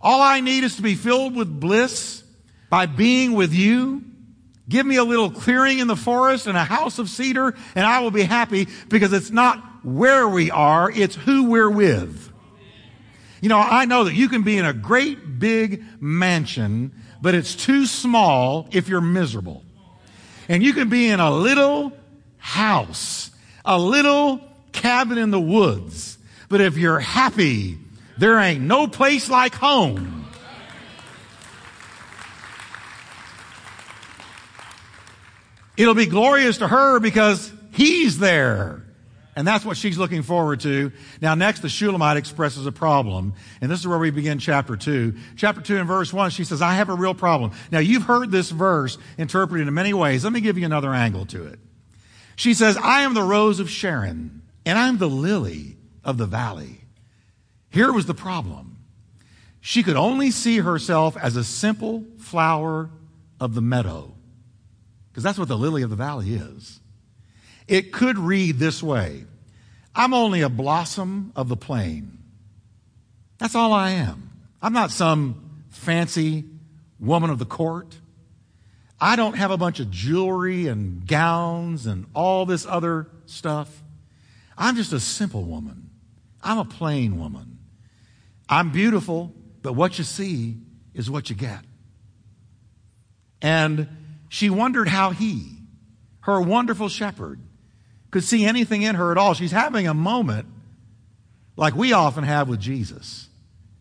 All 0.00 0.20
I 0.20 0.40
need 0.40 0.64
is 0.64 0.76
to 0.76 0.82
be 0.82 0.94
filled 0.94 1.36
with 1.36 1.60
bliss 1.60 2.24
by 2.68 2.86
being 2.86 3.34
with 3.34 3.54
you. 3.54 4.02
Give 4.68 4.86
me 4.86 4.96
a 4.96 5.04
little 5.04 5.30
clearing 5.30 5.78
in 5.78 5.86
the 5.86 5.96
forest 5.96 6.46
and 6.46 6.56
a 6.56 6.64
house 6.64 6.98
of 6.98 7.08
cedar, 7.10 7.54
and 7.74 7.86
I 7.86 8.00
will 8.00 8.10
be 8.10 8.22
happy 8.22 8.68
because 8.88 9.12
it's 9.12 9.30
not 9.30 9.62
where 9.84 10.26
we 10.26 10.50
are, 10.50 10.90
it's 10.90 11.14
who 11.14 11.50
we're 11.50 11.70
with. 11.70 12.32
You 13.40 13.48
know, 13.48 13.58
I 13.58 13.84
know 13.84 14.04
that 14.04 14.14
you 14.14 14.28
can 14.28 14.42
be 14.42 14.56
in 14.56 14.64
a 14.64 14.72
great 14.72 15.40
big 15.40 15.84
mansion, 16.00 16.92
but 17.20 17.34
it's 17.34 17.54
too 17.54 17.86
small 17.86 18.68
if 18.70 18.88
you're 18.88 19.00
miserable. 19.00 19.64
And 20.48 20.62
you 20.62 20.72
can 20.72 20.88
be 20.88 21.08
in 21.08 21.20
a 21.20 21.30
little 21.30 21.92
house, 22.38 23.32
a 23.64 23.78
little 23.78 24.40
cabin 24.72 25.18
in 25.18 25.30
the 25.30 25.40
woods, 25.40 26.18
but 26.48 26.60
if 26.60 26.76
you're 26.76 27.00
happy, 27.00 27.78
there 28.18 28.38
ain't 28.38 28.62
no 28.62 28.86
place 28.86 29.30
like 29.30 29.54
home. 29.54 30.26
It'll 35.76 35.94
be 35.94 36.06
glorious 36.06 36.58
to 36.58 36.68
her 36.68 37.00
because 37.00 37.52
he's 37.72 38.18
there. 38.18 38.84
And 39.34 39.48
that's 39.48 39.64
what 39.64 39.78
she's 39.78 39.96
looking 39.96 40.22
forward 40.22 40.60
to. 40.60 40.92
Now, 41.22 41.34
next, 41.34 41.60
the 41.60 41.70
Shulamite 41.70 42.18
expresses 42.18 42.66
a 42.66 42.72
problem. 42.72 43.32
And 43.62 43.70
this 43.70 43.80
is 43.80 43.88
where 43.88 43.98
we 43.98 44.10
begin 44.10 44.38
chapter 44.38 44.76
2. 44.76 45.14
Chapter 45.36 45.62
2 45.62 45.78
and 45.78 45.88
verse 45.88 46.12
1, 46.12 46.30
she 46.30 46.44
says, 46.44 46.60
I 46.60 46.74
have 46.74 46.90
a 46.90 46.94
real 46.94 47.14
problem. 47.14 47.52
Now, 47.70 47.78
you've 47.78 48.02
heard 48.02 48.30
this 48.30 48.50
verse 48.50 48.98
interpreted 49.16 49.66
in 49.66 49.72
many 49.72 49.94
ways. 49.94 50.22
Let 50.22 50.34
me 50.34 50.42
give 50.42 50.58
you 50.58 50.66
another 50.66 50.92
angle 50.92 51.24
to 51.26 51.46
it. 51.46 51.58
She 52.36 52.52
says, 52.52 52.76
I 52.76 53.02
am 53.02 53.14
the 53.14 53.22
rose 53.22 53.58
of 53.58 53.70
Sharon, 53.70 54.41
and 54.64 54.78
I'm 54.78 54.98
the 54.98 55.08
lily 55.08 55.76
of 56.04 56.18
the 56.18 56.26
valley. 56.26 56.80
Here 57.70 57.92
was 57.92 58.06
the 58.06 58.14
problem. 58.14 58.78
She 59.60 59.82
could 59.82 59.96
only 59.96 60.30
see 60.30 60.58
herself 60.58 61.16
as 61.16 61.36
a 61.36 61.44
simple 61.44 62.04
flower 62.18 62.90
of 63.40 63.54
the 63.54 63.62
meadow. 63.62 64.14
Because 65.10 65.22
that's 65.22 65.38
what 65.38 65.48
the 65.48 65.58
lily 65.58 65.82
of 65.82 65.90
the 65.90 65.96
valley 65.96 66.34
is. 66.34 66.80
It 67.68 67.92
could 67.92 68.18
read 68.18 68.58
this 68.58 68.82
way 68.82 69.24
I'm 69.94 70.14
only 70.14 70.40
a 70.40 70.48
blossom 70.48 71.32
of 71.36 71.48
the 71.48 71.56
plain. 71.56 72.18
That's 73.38 73.54
all 73.54 73.72
I 73.72 73.90
am. 73.90 74.30
I'm 74.60 74.72
not 74.72 74.90
some 74.90 75.64
fancy 75.70 76.44
woman 76.98 77.30
of 77.30 77.38
the 77.38 77.44
court. 77.44 77.98
I 79.00 79.16
don't 79.16 79.36
have 79.36 79.50
a 79.50 79.56
bunch 79.56 79.80
of 79.80 79.90
jewelry 79.90 80.68
and 80.68 81.06
gowns 81.06 81.86
and 81.86 82.06
all 82.14 82.46
this 82.46 82.64
other 82.64 83.08
stuff. 83.26 83.81
I'm 84.62 84.76
just 84.76 84.92
a 84.92 85.00
simple 85.00 85.42
woman. 85.42 85.90
I'm 86.40 86.58
a 86.58 86.64
plain 86.64 87.18
woman. 87.18 87.58
I'm 88.48 88.70
beautiful, 88.70 89.34
but 89.60 89.72
what 89.72 89.98
you 89.98 90.04
see 90.04 90.56
is 90.94 91.10
what 91.10 91.28
you 91.30 91.34
get. 91.34 91.58
And 93.42 93.88
she 94.28 94.50
wondered 94.50 94.86
how 94.86 95.10
he, 95.10 95.56
her 96.20 96.40
wonderful 96.40 96.88
shepherd, 96.88 97.40
could 98.12 98.22
see 98.22 98.44
anything 98.44 98.82
in 98.82 98.94
her 98.94 99.10
at 99.10 99.18
all. 99.18 99.34
She's 99.34 99.50
having 99.50 99.88
a 99.88 99.94
moment 99.94 100.46
like 101.56 101.74
we 101.74 101.92
often 101.92 102.22
have 102.22 102.48
with 102.48 102.60
Jesus. 102.60 103.28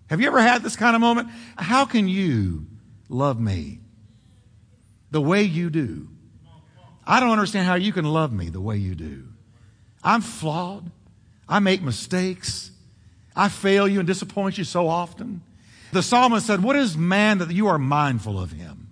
Have 0.10 0.20
you 0.20 0.26
ever 0.26 0.42
had 0.42 0.64
this 0.64 0.76
kind 0.76 0.96
of 0.96 1.00
moment? 1.00 1.30
How 1.60 1.86
can 1.86 2.08
you 2.08 2.66
love 3.08 3.40
me 3.40 3.82
the 5.12 5.22
way 5.22 5.44
you 5.44 5.70
do? 5.70 6.08
I 7.06 7.20
don't 7.20 7.30
understand 7.30 7.68
how 7.68 7.76
you 7.76 7.94
can 7.94 8.06
love 8.06 8.34
me 8.34 8.50
the 8.50 8.62
way 8.62 8.78
you 8.78 8.96
do. 8.96 9.31
I'm 10.04 10.22
flawed. 10.22 10.90
I 11.48 11.60
make 11.60 11.82
mistakes. 11.82 12.72
I 13.36 13.50
fail 13.50 13.88
you 13.88 14.00
and 14.00 14.08
disappoint 14.08 14.58
you 14.58 14.64
so 14.64 14.88
often. 14.88 15.42
The 15.92 16.02
psalmist 16.02 16.48
said, 16.48 16.64
What 16.64 16.76
is 16.76 16.98
man 16.98 17.40
that 17.40 17.52
you 17.52 17.68
are 17.68 17.78
mindful 17.78 18.40
of 18.40 18.52
him? 18.52 18.90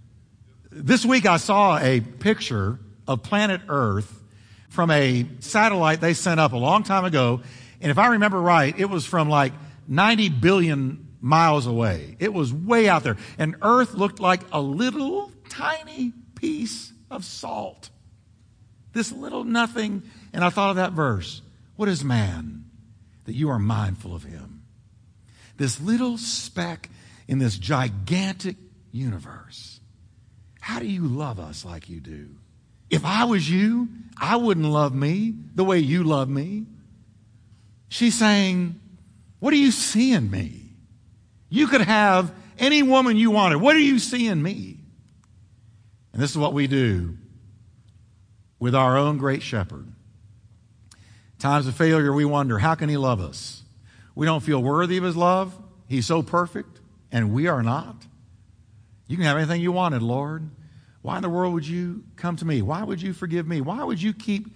This 0.71 1.05
week 1.05 1.25
I 1.25 1.37
saw 1.37 1.77
a 1.77 2.01
picture 2.01 2.79
of 3.07 3.23
planet 3.23 3.61
Earth 3.67 4.21
from 4.69 4.91
a 4.91 5.25
satellite 5.39 5.99
they 5.99 6.13
sent 6.13 6.39
up 6.39 6.53
a 6.53 6.57
long 6.57 6.83
time 6.83 7.05
ago. 7.05 7.41
And 7.81 7.89
if 7.91 7.97
I 7.97 8.07
remember 8.07 8.39
right, 8.39 8.77
it 8.77 8.85
was 8.85 9.05
from 9.05 9.29
like 9.29 9.53
90 9.87 10.29
billion 10.29 11.07
miles 11.21 11.65
away. 11.65 12.15
It 12.19 12.33
was 12.33 12.53
way 12.53 12.87
out 12.87 13.03
there. 13.03 13.17
And 13.37 13.55
earth 13.61 13.93
looked 13.93 14.19
like 14.19 14.41
a 14.51 14.61
little 14.61 15.31
tiny 15.49 16.13
piece 16.35 16.93
of 17.09 17.25
salt. 17.25 17.89
This 18.93 19.11
little 19.11 19.43
nothing. 19.43 20.03
And 20.33 20.43
I 20.43 20.49
thought 20.49 20.71
of 20.71 20.75
that 20.77 20.93
verse. 20.93 21.41
What 21.75 21.89
is 21.89 22.03
man 22.03 22.65
that 23.25 23.35
you 23.35 23.49
are 23.49 23.59
mindful 23.59 24.13
of 24.13 24.23
him? 24.23 24.63
This 25.57 25.79
little 25.81 26.17
speck 26.17 26.89
in 27.27 27.39
this 27.39 27.57
gigantic 27.57 28.55
universe. 28.91 29.79
How 30.59 30.79
do 30.79 30.87
you 30.87 31.05
love 31.05 31.39
us 31.39 31.65
like 31.65 31.89
you 31.89 31.99
do? 31.99 32.29
If 32.89 33.05
I 33.05 33.25
was 33.25 33.49
you, 33.49 33.87
I 34.19 34.35
wouldn't 34.35 34.65
love 34.65 34.93
me 34.93 35.33
the 35.55 35.63
way 35.63 35.79
you 35.79 36.03
love 36.03 36.27
me. 36.27 36.65
She's 37.87 38.17
saying, 38.17 38.79
What 39.39 39.51
do 39.51 39.57
you 39.57 39.71
see 39.71 40.11
in 40.11 40.29
me? 40.29 40.61
You 41.49 41.67
could 41.67 41.81
have 41.81 42.33
any 42.57 42.83
woman 42.83 43.17
you 43.17 43.31
wanted. 43.31 43.57
What 43.57 43.73
do 43.73 43.79
you 43.79 43.99
see 43.99 44.27
in 44.27 44.41
me? 44.41 44.77
And 46.13 46.21
this 46.21 46.31
is 46.31 46.37
what 46.37 46.53
we 46.53 46.67
do 46.67 47.17
with 48.59 48.75
our 48.75 48.97
own 48.97 49.17
great 49.17 49.41
shepherd. 49.41 49.91
Times 51.39 51.67
of 51.67 51.75
failure, 51.75 52.13
we 52.13 52.25
wonder, 52.25 52.59
how 52.59 52.75
can 52.75 52.89
he 52.89 52.97
love 52.97 53.21
us? 53.21 53.63
We 54.13 54.25
don't 54.25 54.43
feel 54.43 54.61
worthy 54.61 54.97
of 54.97 55.03
his 55.03 55.15
love. 55.15 55.57
He's 55.87 56.05
so 56.05 56.21
perfect, 56.21 56.81
and 57.11 57.33
we 57.33 57.47
are 57.47 57.63
not. 57.63 58.05
You 59.07 59.15
can 59.15 59.25
have 59.25 59.37
anything 59.37 59.61
you 59.61 59.71
wanted, 59.71 60.03
Lord. 60.03 60.49
Why 61.01 61.15
in 61.15 61.21
the 61.21 61.29
world 61.29 61.53
would 61.53 61.67
you 61.67 62.03
come 62.17 62.35
to 62.35 62.45
me? 62.45 62.61
Why 62.61 62.83
would 62.83 63.01
you 63.01 63.13
forgive 63.13 63.47
me? 63.47 63.61
Why 63.61 63.83
would 63.83 64.01
you 64.01 64.13
keep 64.13 64.53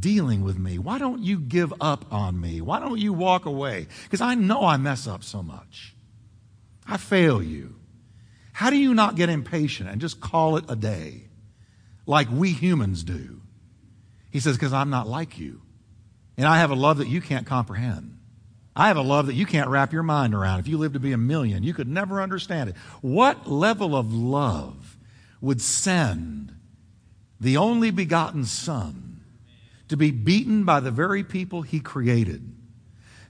dealing 0.00 0.42
with 0.42 0.58
me? 0.58 0.78
Why 0.78 0.98
don't 0.98 1.22
you 1.22 1.38
give 1.38 1.74
up 1.80 2.10
on 2.12 2.40
me? 2.40 2.60
Why 2.62 2.80
don't 2.80 2.98
you 2.98 3.12
walk 3.12 3.44
away? 3.44 3.86
Because 4.04 4.22
I 4.22 4.34
know 4.34 4.64
I 4.64 4.78
mess 4.78 5.06
up 5.06 5.22
so 5.22 5.42
much. 5.42 5.94
I 6.86 6.96
fail 6.96 7.42
you. 7.42 7.76
How 8.54 8.70
do 8.70 8.76
you 8.76 8.94
not 8.94 9.16
get 9.16 9.28
impatient 9.28 9.90
and 9.90 10.00
just 10.00 10.20
call 10.20 10.56
it 10.56 10.64
a 10.68 10.76
day 10.76 11.28
like 12.06 12.28
we 12.30 12.52
humans 12.52 13.04
do? 13.04 13.42
He 14.30 14.40
says, 14.40 14.56
Because 14.56 14.72
I'm 14.72 14.90
not 14.90 15.06
like 15.06 15.38
you. 15.38 15.60
And 16.36 16.46
I 16.46 16.58
have 16.58 16.70
a 16.70 16.74
love 16.74 16.98
that 16.98 17.08
you 17.08 17.20
can't 17.20 17.46
comprehend. 17.46 18.18
I 18.76 18.88
have 18.88 18.96
a 18.96 19.02
love 19.02 19.26
that 19.26 19.34
you 19.34 19.46
can't 19.46 19.68
wrap 19.68 19.92
your 19.92 20.02
mind 20.02 20.34
around. 20.34 20.60
If 20.60 20.68
you 20.68 20.78
lived 20.78 20.94
to 20.94 21.00
be 21.00 21.12
a 21.12 21.18
million, 21.18 21.62
you 21.62 21.74
could 21.74 21.88
never 21.88 22.20
understand 22.20 22.70
it. 22.70 22.76
What 23.02 23.48
level 23.48 23.94
of 23.94 24.12
love 24.12 24.96
would 25.40 25.60
send 25.60 26.52
the 27.40 27.56
only 27.56 27.90
begotten 27.90 28.44
Son 28.44 29.20
to 29.88 29.96
be 29.96 30.10
beaten 30.10 30.64
by 30.64 30.80
the 30.80 30.90
very 30.90 31.22
people 31.22 31.62
he 31.62 31.78
created? 31.78 32.54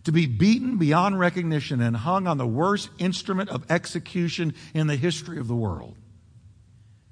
to 0.04 0.12
be 0.12 0.26
beaten 0.26 0.76
beyond 0.76 1.18
recognition 1.18 1.80
and 1.80 1.96
hung 1.96 2.26
on 2.26 2.38
the 2.38 2.46
worst 2.46 2.90
instrument 2.98 3.50
of 3.50 3.70
execution 3.70 4.54
in 4.72 4.86
the 4.86 4.96
history 4.96 5.38
of 5.38 5.48
the 5.48 5.54
world. 5.54 5.96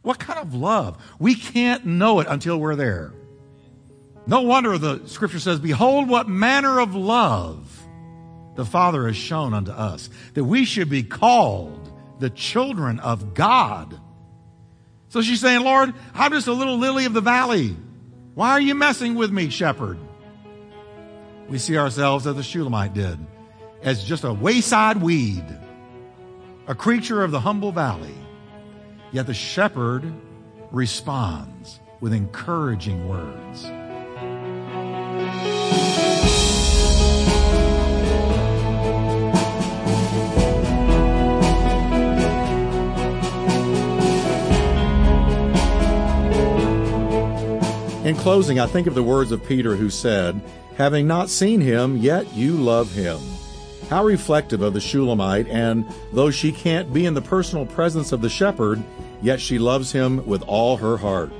What 0.02 0.18
kind 0.18 0.38
of 0.38 0.54
love? 0.54 1.02
We 1.18 1.34
can't 1.34 1.86
know 1.86 2.20
it 2.20 2.26
until 2.28 2.58
we're 2.58 2.76
there. 2.76 3.12
No 4.26 4.42
wonder 4.42 4.78
the 4.78 5.06
scripture 5.06 5.40
says, 5.40 5.58
Behold, 5.58 6.08
what 6.08 6.28
manner 6.28 6.80
of 6.80 6.94
love 6.94 7.86
the 8.54 8.64
Father 8.64 9.06
has 9.06 9.16
shown 9.16 9.54
unto 9.54 9.72
us, 9.72 10.10
that 10.34 10.44
we 10.44 10.64
should 10.64 10.90
be 10.90 11.02
called 11.02 11.90
the 12.18 12.30
children 12.30 13.00
of 13.00 13.34
God. 13.34 13.98
So 15.08 15.22
she's 15.22 15.40
saying, 15.40 15.62
Lord, 15.62 15.94
I'm 16.14 16.32
just 16.32 16.46
a 16.46 16.52
little 16.52 16.78
lily 16.78 17.04
of 17.04 17.14
the 17.14 17.20
valley. 17.20 17.76
Why 18.34 18.50
are 18.50 18.60
you 18.60 18.74
messing 18.74 19.14
with 19.14 19.30
me, 19.30 19.50
shepherd? 19.50 19.98
we 21.52 21.58
see 21.58 21.76
ourselves 21.76 22.26
as 22.26 22.34
the 22.34 22.42
Shulamite 22.42 22.94
did, 22.94 23.18
as 23.82 24.02
just 24.04 24.24
a 24.24 24.32
wayside 24.32 25.02
weed, 25.02 25.44
a 26.66 26.74
creature 26.74 27.22
of 27.22 27.30
the 27.30 27.40
humble 27.40 27.72
valley. 27.72 28.14
Yet 29.12 29.26
the 29.26 29.34
shepherd 29.34 30.10
responds 30.70 31.78
with 32.00 32.14
encouraging 32.14 33.06
words. 33.06 33.66
Closing, 48.22 48.60
I 48.60 48.66
think 48.66 48.86
of 48.86 48.94
the 48.94 49.02
words 49.02 49.32
of 49.32 49.44
Peter 49.44 49.74
who 49.74 49.90
said, 49.90 50.40
Having 50.76 51.08
not 51.08 51.28
seen 51.28 51.60
him, 51.60 51.96
yet 51.96 52.32
you 52.32 52.52
love 52.52 52.92
him. 52.92 53.18
How 53.90 54.04
reflective 54.04 54.62
of 54.62 54.74
the 54.74 54.80
Shulamite, 54.80 55.48
and 55.48 55.84
though 56.12 56.30
she 56.30 56.52
can't 56.52 56.92
be 56.94 57.04
in 57.04 57.14
the 57.14 57.20
personal 57.20 57.66
presence 57.66 58.12
of 58.12 58.20
the 58.20 58.30
shepherd, 58.30 58.80
yet 59.22 59.40
she 59.40 59.58
loves 59.58 59.90
him 59.90 60.24
with 60.24 60.42
all 60.42 60.76
her 60.76 60.96
heart. 60.96 61.32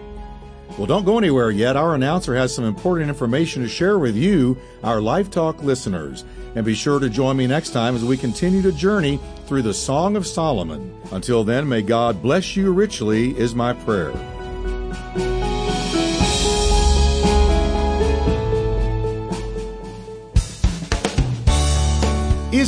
Well, 0.76 0.88
don't 0.88 1.04
go 1.04 1.18
anywhere 1.18 1.52
yet. 1.52 1.76
Our 1.76 1.94
announcer 1.94 2.34
has 2.34 2.52
some 2.52 2.64
important 2.64 3.08
information 3.08 3.62
to 3.62 3.68
share 3.68 4.00
with 4.00 4.16
you, 4.16 4.58
our 4.82 5.00
Life 5.00 5.30
Talk 5.30 5.62
listeners. 5.62 6.24
And 6.56 6.66
be 6.66 6.74
sure 6.74 6.98
to 6.98 7.08
join 7.08 7.36
me 7.36 7.46
next 7.46 7.70
time 7.70 7.94
as 7.94 8.04
we 8.04 8.16
continue 8.16 8.60
to 8.62 8.72
journey 8.72 9.20
through 9.46 9.62
the 9.62 9.72
Song 9.72 10.16
of 10.16 10.26
Solomon. 10.26 11.00
Until 11.12 11.44
then, 11.44 11.68
may 11.68 11.82
God 11.82 12.20
bless 12.20 12.56
you 12.56 12.72
richly, 12.72 13.38
is 13.38 13.54
my 13.54 13.72
prayer. 13.72 14.12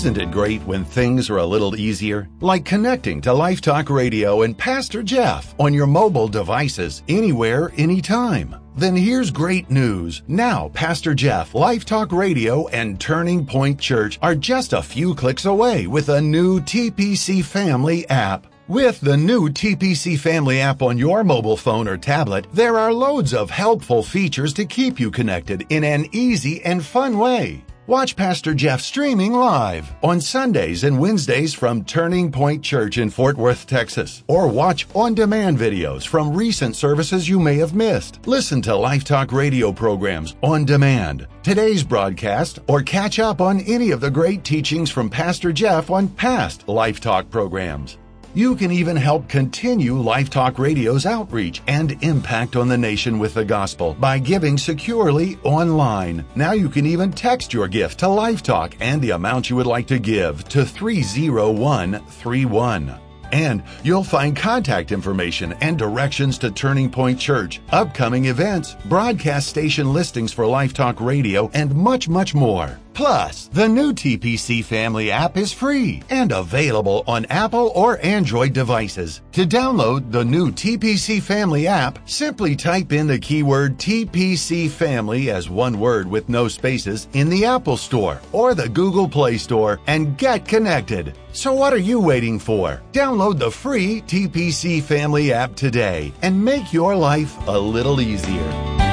Isn't 0.04 0.18
it 0.18 0.30
great 0.30 0.62
when 0.64 0.84
things 0.84 1.30
are 1.30 1.38
a 1.38 1.46
little 1.46 1.76
easier? 1.76 2.28
Like 2.42 2.66
connecting 2.66 3.22
to 3.22 3.32
Life 3.32 3.62
Talk 3.62 3.88
Radio 3.88 4.42
and 4.42 4.54
Pastor 4.54 5.02
Jeff 5.02 5.54
on 5.58 5.72
your 5.72 5.86
mobile 5.86 6.28
devices, 6.28 7.02
anywhere, 7.08 7.72
anytime. 7.78 8.54
Then 8.76 8.94
here's 8.94 9.30
great 9.30 9.70
news. 9.70 10.22
Now, 10.28 10.68
Pastor 10.74 11.14
Jeff, 11.14 11.54
Life 11.54 11.86
Talk 11.86 12.12
Radio, 12.12 12.68
and 12.68 13.00
Turning 13.00 13.46
Point 13.46 13.80
Church 13.80 14.18
are 14.20 14.34
just 14.34 14.74
a 14.74 14.82
few 14.82 15.14
clicks 15.14 15.46
away 15.46 15.86
with 15.86 16.10
a 16.10 16.20
new 16.20 16.60
TPC 16.60 17.42
Family 17.42 18.06
app. 18.10 18.46
With 18.68 19.00
the 19.00 19.16
new 19.16 19.48
TPC 19.48 20.18
Family 20.18 20.60
app 20.60 20.82
on 20.82 20.98
your 20.98 21.24
mobile 21.24 21.56
phone 21.56 21.88
or 21.88 21.96
tablet, 21.96 22.46
there 22.52 22.76
are 22.78 22.92
loads 22.92 23.32
of 23.32 23.48
helpful 23.48 24.02
features 24.02 24.52
to 24.52 24.66
keep 24.66 25.00
you 25.00 25.10
connected 25.10 25.64
in 25.70 25.82
an 25.82 26.08
easy 26.12 26.62
and 26.62 26.84
fun 26.84 27.16
way. 27.16 27.64
Watch 27.87 28.16
Pastor 28.16 28.55
Jeff 28.55 28.81
streaming 28.81 29.35
live 29.35 29.92
on 30.03 30.18
Sundays 30.18 30.85
and 30.85 30.99
Wednesdays 30.99 31.53
from 31.53 31.85
Turning 31.85 32.33
Point 32.33 32.62
Church 32.62 32.97
in 32.97 33.11
Fort 33.11 33.37
Worth, 33.37 33.66
Texas. 33.66 34.25
Or 34.27 34.49
watch 34.49 34.87
on 34.94 35.14
demand 35.14 35.59
videos 35.59 36.07
from 36.07 36.35
recent 36.35 36.77
services 36.77 37.29
you 37.29 37.38
may 37.38 37.57
have 37.57 37.75
missed. 37.75 38.27
Listen 38.27 38.62
to 38.62 38.75
Life 38.75 39.05
Talk 39.05 39.33
radio 39.33 39.70
programs 39.70 40.35
on 40.42 40.64
demand, 40.64 41.27
today's 41.42 41.83
broadcast, 41.83 42.59
or 42.68 42.81
catch 42.81 43.18
up 43.18 43.42
on 43.42 43.61
any 43.61 43.90
of 43.90 44.01
the 44.01 44.11
great 44.11 44.44
teachings 44.44 44.90
from 44.90 45.11
Pastor 45.11 45.53
Jeff 45.53 45.90
on 45.90 46.09
past 46.09 46.66
Life 46.66 47.01
Talk 47.01 47.29
programs. 47.29 47.99
You 48.37 48.57
can 48.57 48.73
even 48.73 48.97
help 48.97 49.29
continue 49.29 49.94
Life 49.94 50.29
Talk 50.29 50.59
Radio's 50.59 51.07
outreach 51.07 51.62
and 51.68 51.97
impact 52.03 52.57
on 52.57 52.66
the 52.66 52.77
nation 52.77 53.20
with 53.20 53.35
the 53.35 53.44
gospel 53.44 53.94
by 53.94 54.18
giving 54.18 54.59
securely 54.59 55.38
online. 55.44 56.25
Now 56.35 56.51
you 56.51 56.68
can 56.68 56.85
even 56.85 57.12
text 57.12 57.53
your 57.53 57.68
gift 57.68 58.01
to 58.01 58.09
Life 58.09 58.42
Talk 58.42 58.75
and 58.81 59.01
the 59.01 59.11
amount 59.11 59.51
you 59.51 59.55
would 59.55 59.68
like 59.68 59.87
to 59.87 60.01
give 60.01 60.42
to 60.49 60.64
30131. 60.64 62.97
And 63.31 63.62
you'll 63.85 64.03
find 64.03 64.37
contact 64.37 64.90
information 64.90 65.53
and 65.61 65.79
directions 65.79 66.37
to 66.38 66.51
Turning 66.51 66.90
Point 66.90 67.20
Church, 67.20 67.61
upcoming 67.70 68.25
events, 68.25 68.75
broadcast 68.87 69.47
station 69.47 69.92
listings 69.92 70.33
for 70.33 70.44
Life 70.44 70.75
Talk 70.75 71.01
Radio, 71.01 71.53
and 71.55 71.73
much, 71.73 72.09
much 72.09 72.35
more. 72.35 72.81
Plus, 72.94 73.48
the 73.48 73.68
new 73.68 73.92
TPC 73.92 74.64
Family 74.64 75.11
app 75.11 75.37
is 75.37 75.52
free 75.52 76.00
and 76.11 76.30
available 76.30 77.02
on 77.09 77.24
Apple 77.24 77.72
or 77.74 77.98
Android 78.07 78.52
devices. 78.52 79.20
To 79.33 79.44
download 79.44 80.12
the 80.12 80.24
new 80.24 80.52
TPC 80.52 81.20
Family 81.20 81.66
app, 81.66 81.98
simply 82.09 82.54
type 82.54 82.92
in 82.92 83.09
the 83.09 83.18
keyword 83.18 83.78
TPC 83.78 84.70
Family 84.70 85.30
as 85.30 85.50
one 85.50 85.80
word 85.80 86.09
with 86.09 86.28
no 86.28 86.46
spaces 86.46 87.09
in 87.14 87.28
the 87.28 87.44
Apple 87.44 87.76
Store 87.76 88.20
or 88.30 88.54
the 88.54 88.68
Google 88.68 89.09
Play 89.09 89.38
Store 89.38 89.80
and 89.88 90.16
get 90.16 90.46
connected. 90.46 91.18
So 91.33 91.52
what 91.52 91.72
are 91.72 91.78
you 91.78 91.98
waiting 91.98 92.38
for? 92.38 92.80
Download 92.92 93.37
the 93.37 93.50
free 93.50 94.02
TPC 94.02 94.80
Family 94.80 95.33
app 95.33 95.57
today 95.57 96.12
and 96.22 96.44
make 96.44 96.72
your 96.72 96.94
life 96.94 97.37
a 97.48 97.59
little 97.59 98.00
easier. 98.00 98.84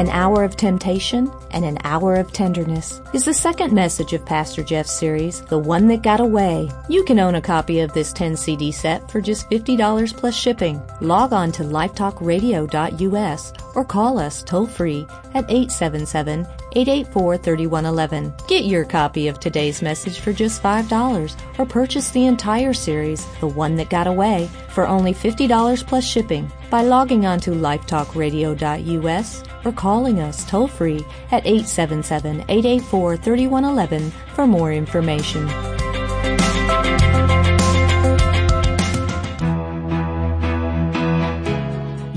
An 0.00 0.08
Hour 0.08 0.44
of 0.44 0.56
Temptation 0.56 1.30
and 1.50 1.62
An 1.62 1.76
Hour 1.84 2.14
of 2.14 2.32
Tenderness 2.32 3.02
is 3.12 3.26
the 3.26 3.34
second 3.34 3.74
message 3.74 4.14
of 4.14 4.24
Pastor 4.24 4.62
Jeff's 4.62 4.92
series, 4.92 5.42
The 5.42 5.58
One 5.58 5.88
That 5.88 6.00
Got 6.00 6.20
Away. 6.20 6.70
You 6.88 7.04
can 7.04 7.20
own 7.20 7.34
a 7.34 7.42
copy 7.42 7.80
of 7.80 7.92
this 7.92 8.10
10 8.14 8.34
CD 8.34 8.72
set 8.72 9.10
for 9.10 9.20
just 9.20 9.50
$50 9.50 10.16
plus 10.16 10.34
shipping. 10.34 10.80
Log 11.02 11.34
on 11.34 11.52
to 11.52 11.64
lifetalkradio.us 11.64 13.52
or 13.74 13.84
call 13.84 14.18
us 14.18 14.42
toll 14.42 14.66
free 14.66 15.06
at 15.34 15.44
877 15.50 16.46
884 16.72 17.36
3111. 17.38 18.34
Get 18.46 18.64
your 18.64 18.84
copy 18.84 19.28
of 19.28 19.40
today's 19.40 19.82
message 19.82 20.20
for 20.20 20.32
just 20.32 20.62
$5 20.62 21.36
or 21.58 21.66
purchase 21.66 22.10
the 22.10 22.26
entire 22.26 22.72
series, 22.72 23.26
The 23.40 23.48
One 23.48 23.76
That 23.76 23.90
Got 23.90 24.06
Away, 24.06 24.48
for 24.68 24.86
only 24.86 25.12
$50 25.12 25.86
plus 25.86 26.04
shipping 26.04 26.50
by 26.70 26.82
logging 26.82 27.26
on 27.26 27.40
to 27.40 27.50
lifetalkradio.us 27.50 29.44
or 29.64 29.72
calling 29.72 30.20
us 30.20 30.44
toll 30.48 30.68
free 30.68 31.04
at 31.32 31.46
877 31.46 32.40
884 32.48 33.16
3111 33.16 34.12
for 34.34 34.46
more 34.46 34.72
information. 34.72 35.48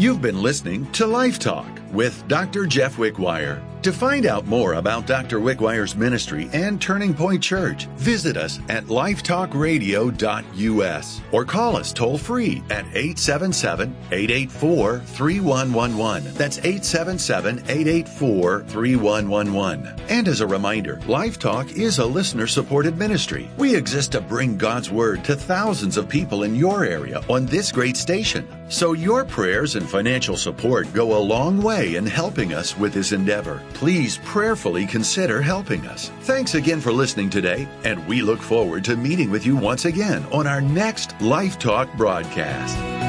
You've 0.03 0.21
been 0.21 0.41
listening 0.41 0.85
to 0.91 1.07
Life 1.07 1.39
Talk 1.39 1.79
with 1.93 2.27
Dr. 2.27 2.65
Jeff 2.65 2.97
Wickwire. 2.97 3.63
To 3.83 3.91
find 3.91 4.25
out 4.25 4.45
more 4.45 4.75
about 4.75 5.07
Dr. 5.07 5.39
Wickwire's 5.39 5.93
ministry 5.93 6.49
and 6.53 6.81
Turning 6.81 7.13
Point 7.13 7.43
Church, 7.43 7.87
visit 7.97 8.37
us 8.37 8.61
at 8.69 8.85
lifetalkradio.us 8.85 11.21
or 11.33 11.43
call 11.43 11.75
us 11.75 11.91
toll 11.91 12.17
free 12.17 12.63
at 12.69 12.85
877 12.95 13.93
884 14.11 14.99
3111. 14.99 16.33
That's 16.33 16.59
877 16.59 17.59
884 17.67 18.61
3111. 18.61 19.99
And 20.07 20.29
as 20.29 20.39
a 20.39 20.47
reminder, 20.47 21.01
Life 21.05 21.37
Talk 21.37 21.69
is 21.73 21.99
a 21.99 22.05
listener 22.05 22.47
supported 22.47 22.97
ministry. 22.97 23.49
We 23.57 23.75
exist 23.75 24.13
to 24.13 24.21
bring 24.21 24.57
God's 24.57 24.89
Word 24.89 25.25
to 25.25 25.35
thousands 25.35 25.97
of 25.97 26.07
people 26.07 26.43
in 26.43 26.55
your 26.55 26.85
area 26.85 27.21
on 27.27 27.47
this 27.47 27.69
great 27.69 27.97
station. 27.97 28.47
So 28.69 28.93
your 28.93 29.25
prayers 29.25 29.75
and 29.75 29.89
financial 29.89 30.37
support 30.37 30.93
go 30.93 31.17
a 31.17 31.19
long 31.19 31.61
way 31.61 31.82
in 31.83 32.05
helping 32.05 32.53
us 32.53 32.77
with 32.77 32.93
this 32.93 33.11
endeavor 33.11 33.61
please 33.73 34.17
prayerfully 34.19 34.85
consider 34.85 35.41
helping 35.41 35.85
us. 35.87 36.09
Thanks 36.21 36.55
again 36.55 36.79
for 36.79 36.93
listening 36.93 37.29
today, 37.29 37.67
and 37.83 38.07
we 38.07 38.21
look 38.21 38.41
forward 38.41 38.85
to 38.85 38.95
meeting 38.95 39.29
with 39.29 39.45
you 39.45 39.57
once 39.57 39.85
again 39.85 40.25
on 40.31 40.47
our 40.47 40.61
next 40.61 41.19
Life 41.21 41.59
Talk 41.59 41.91
broadcast. 41.95 43.02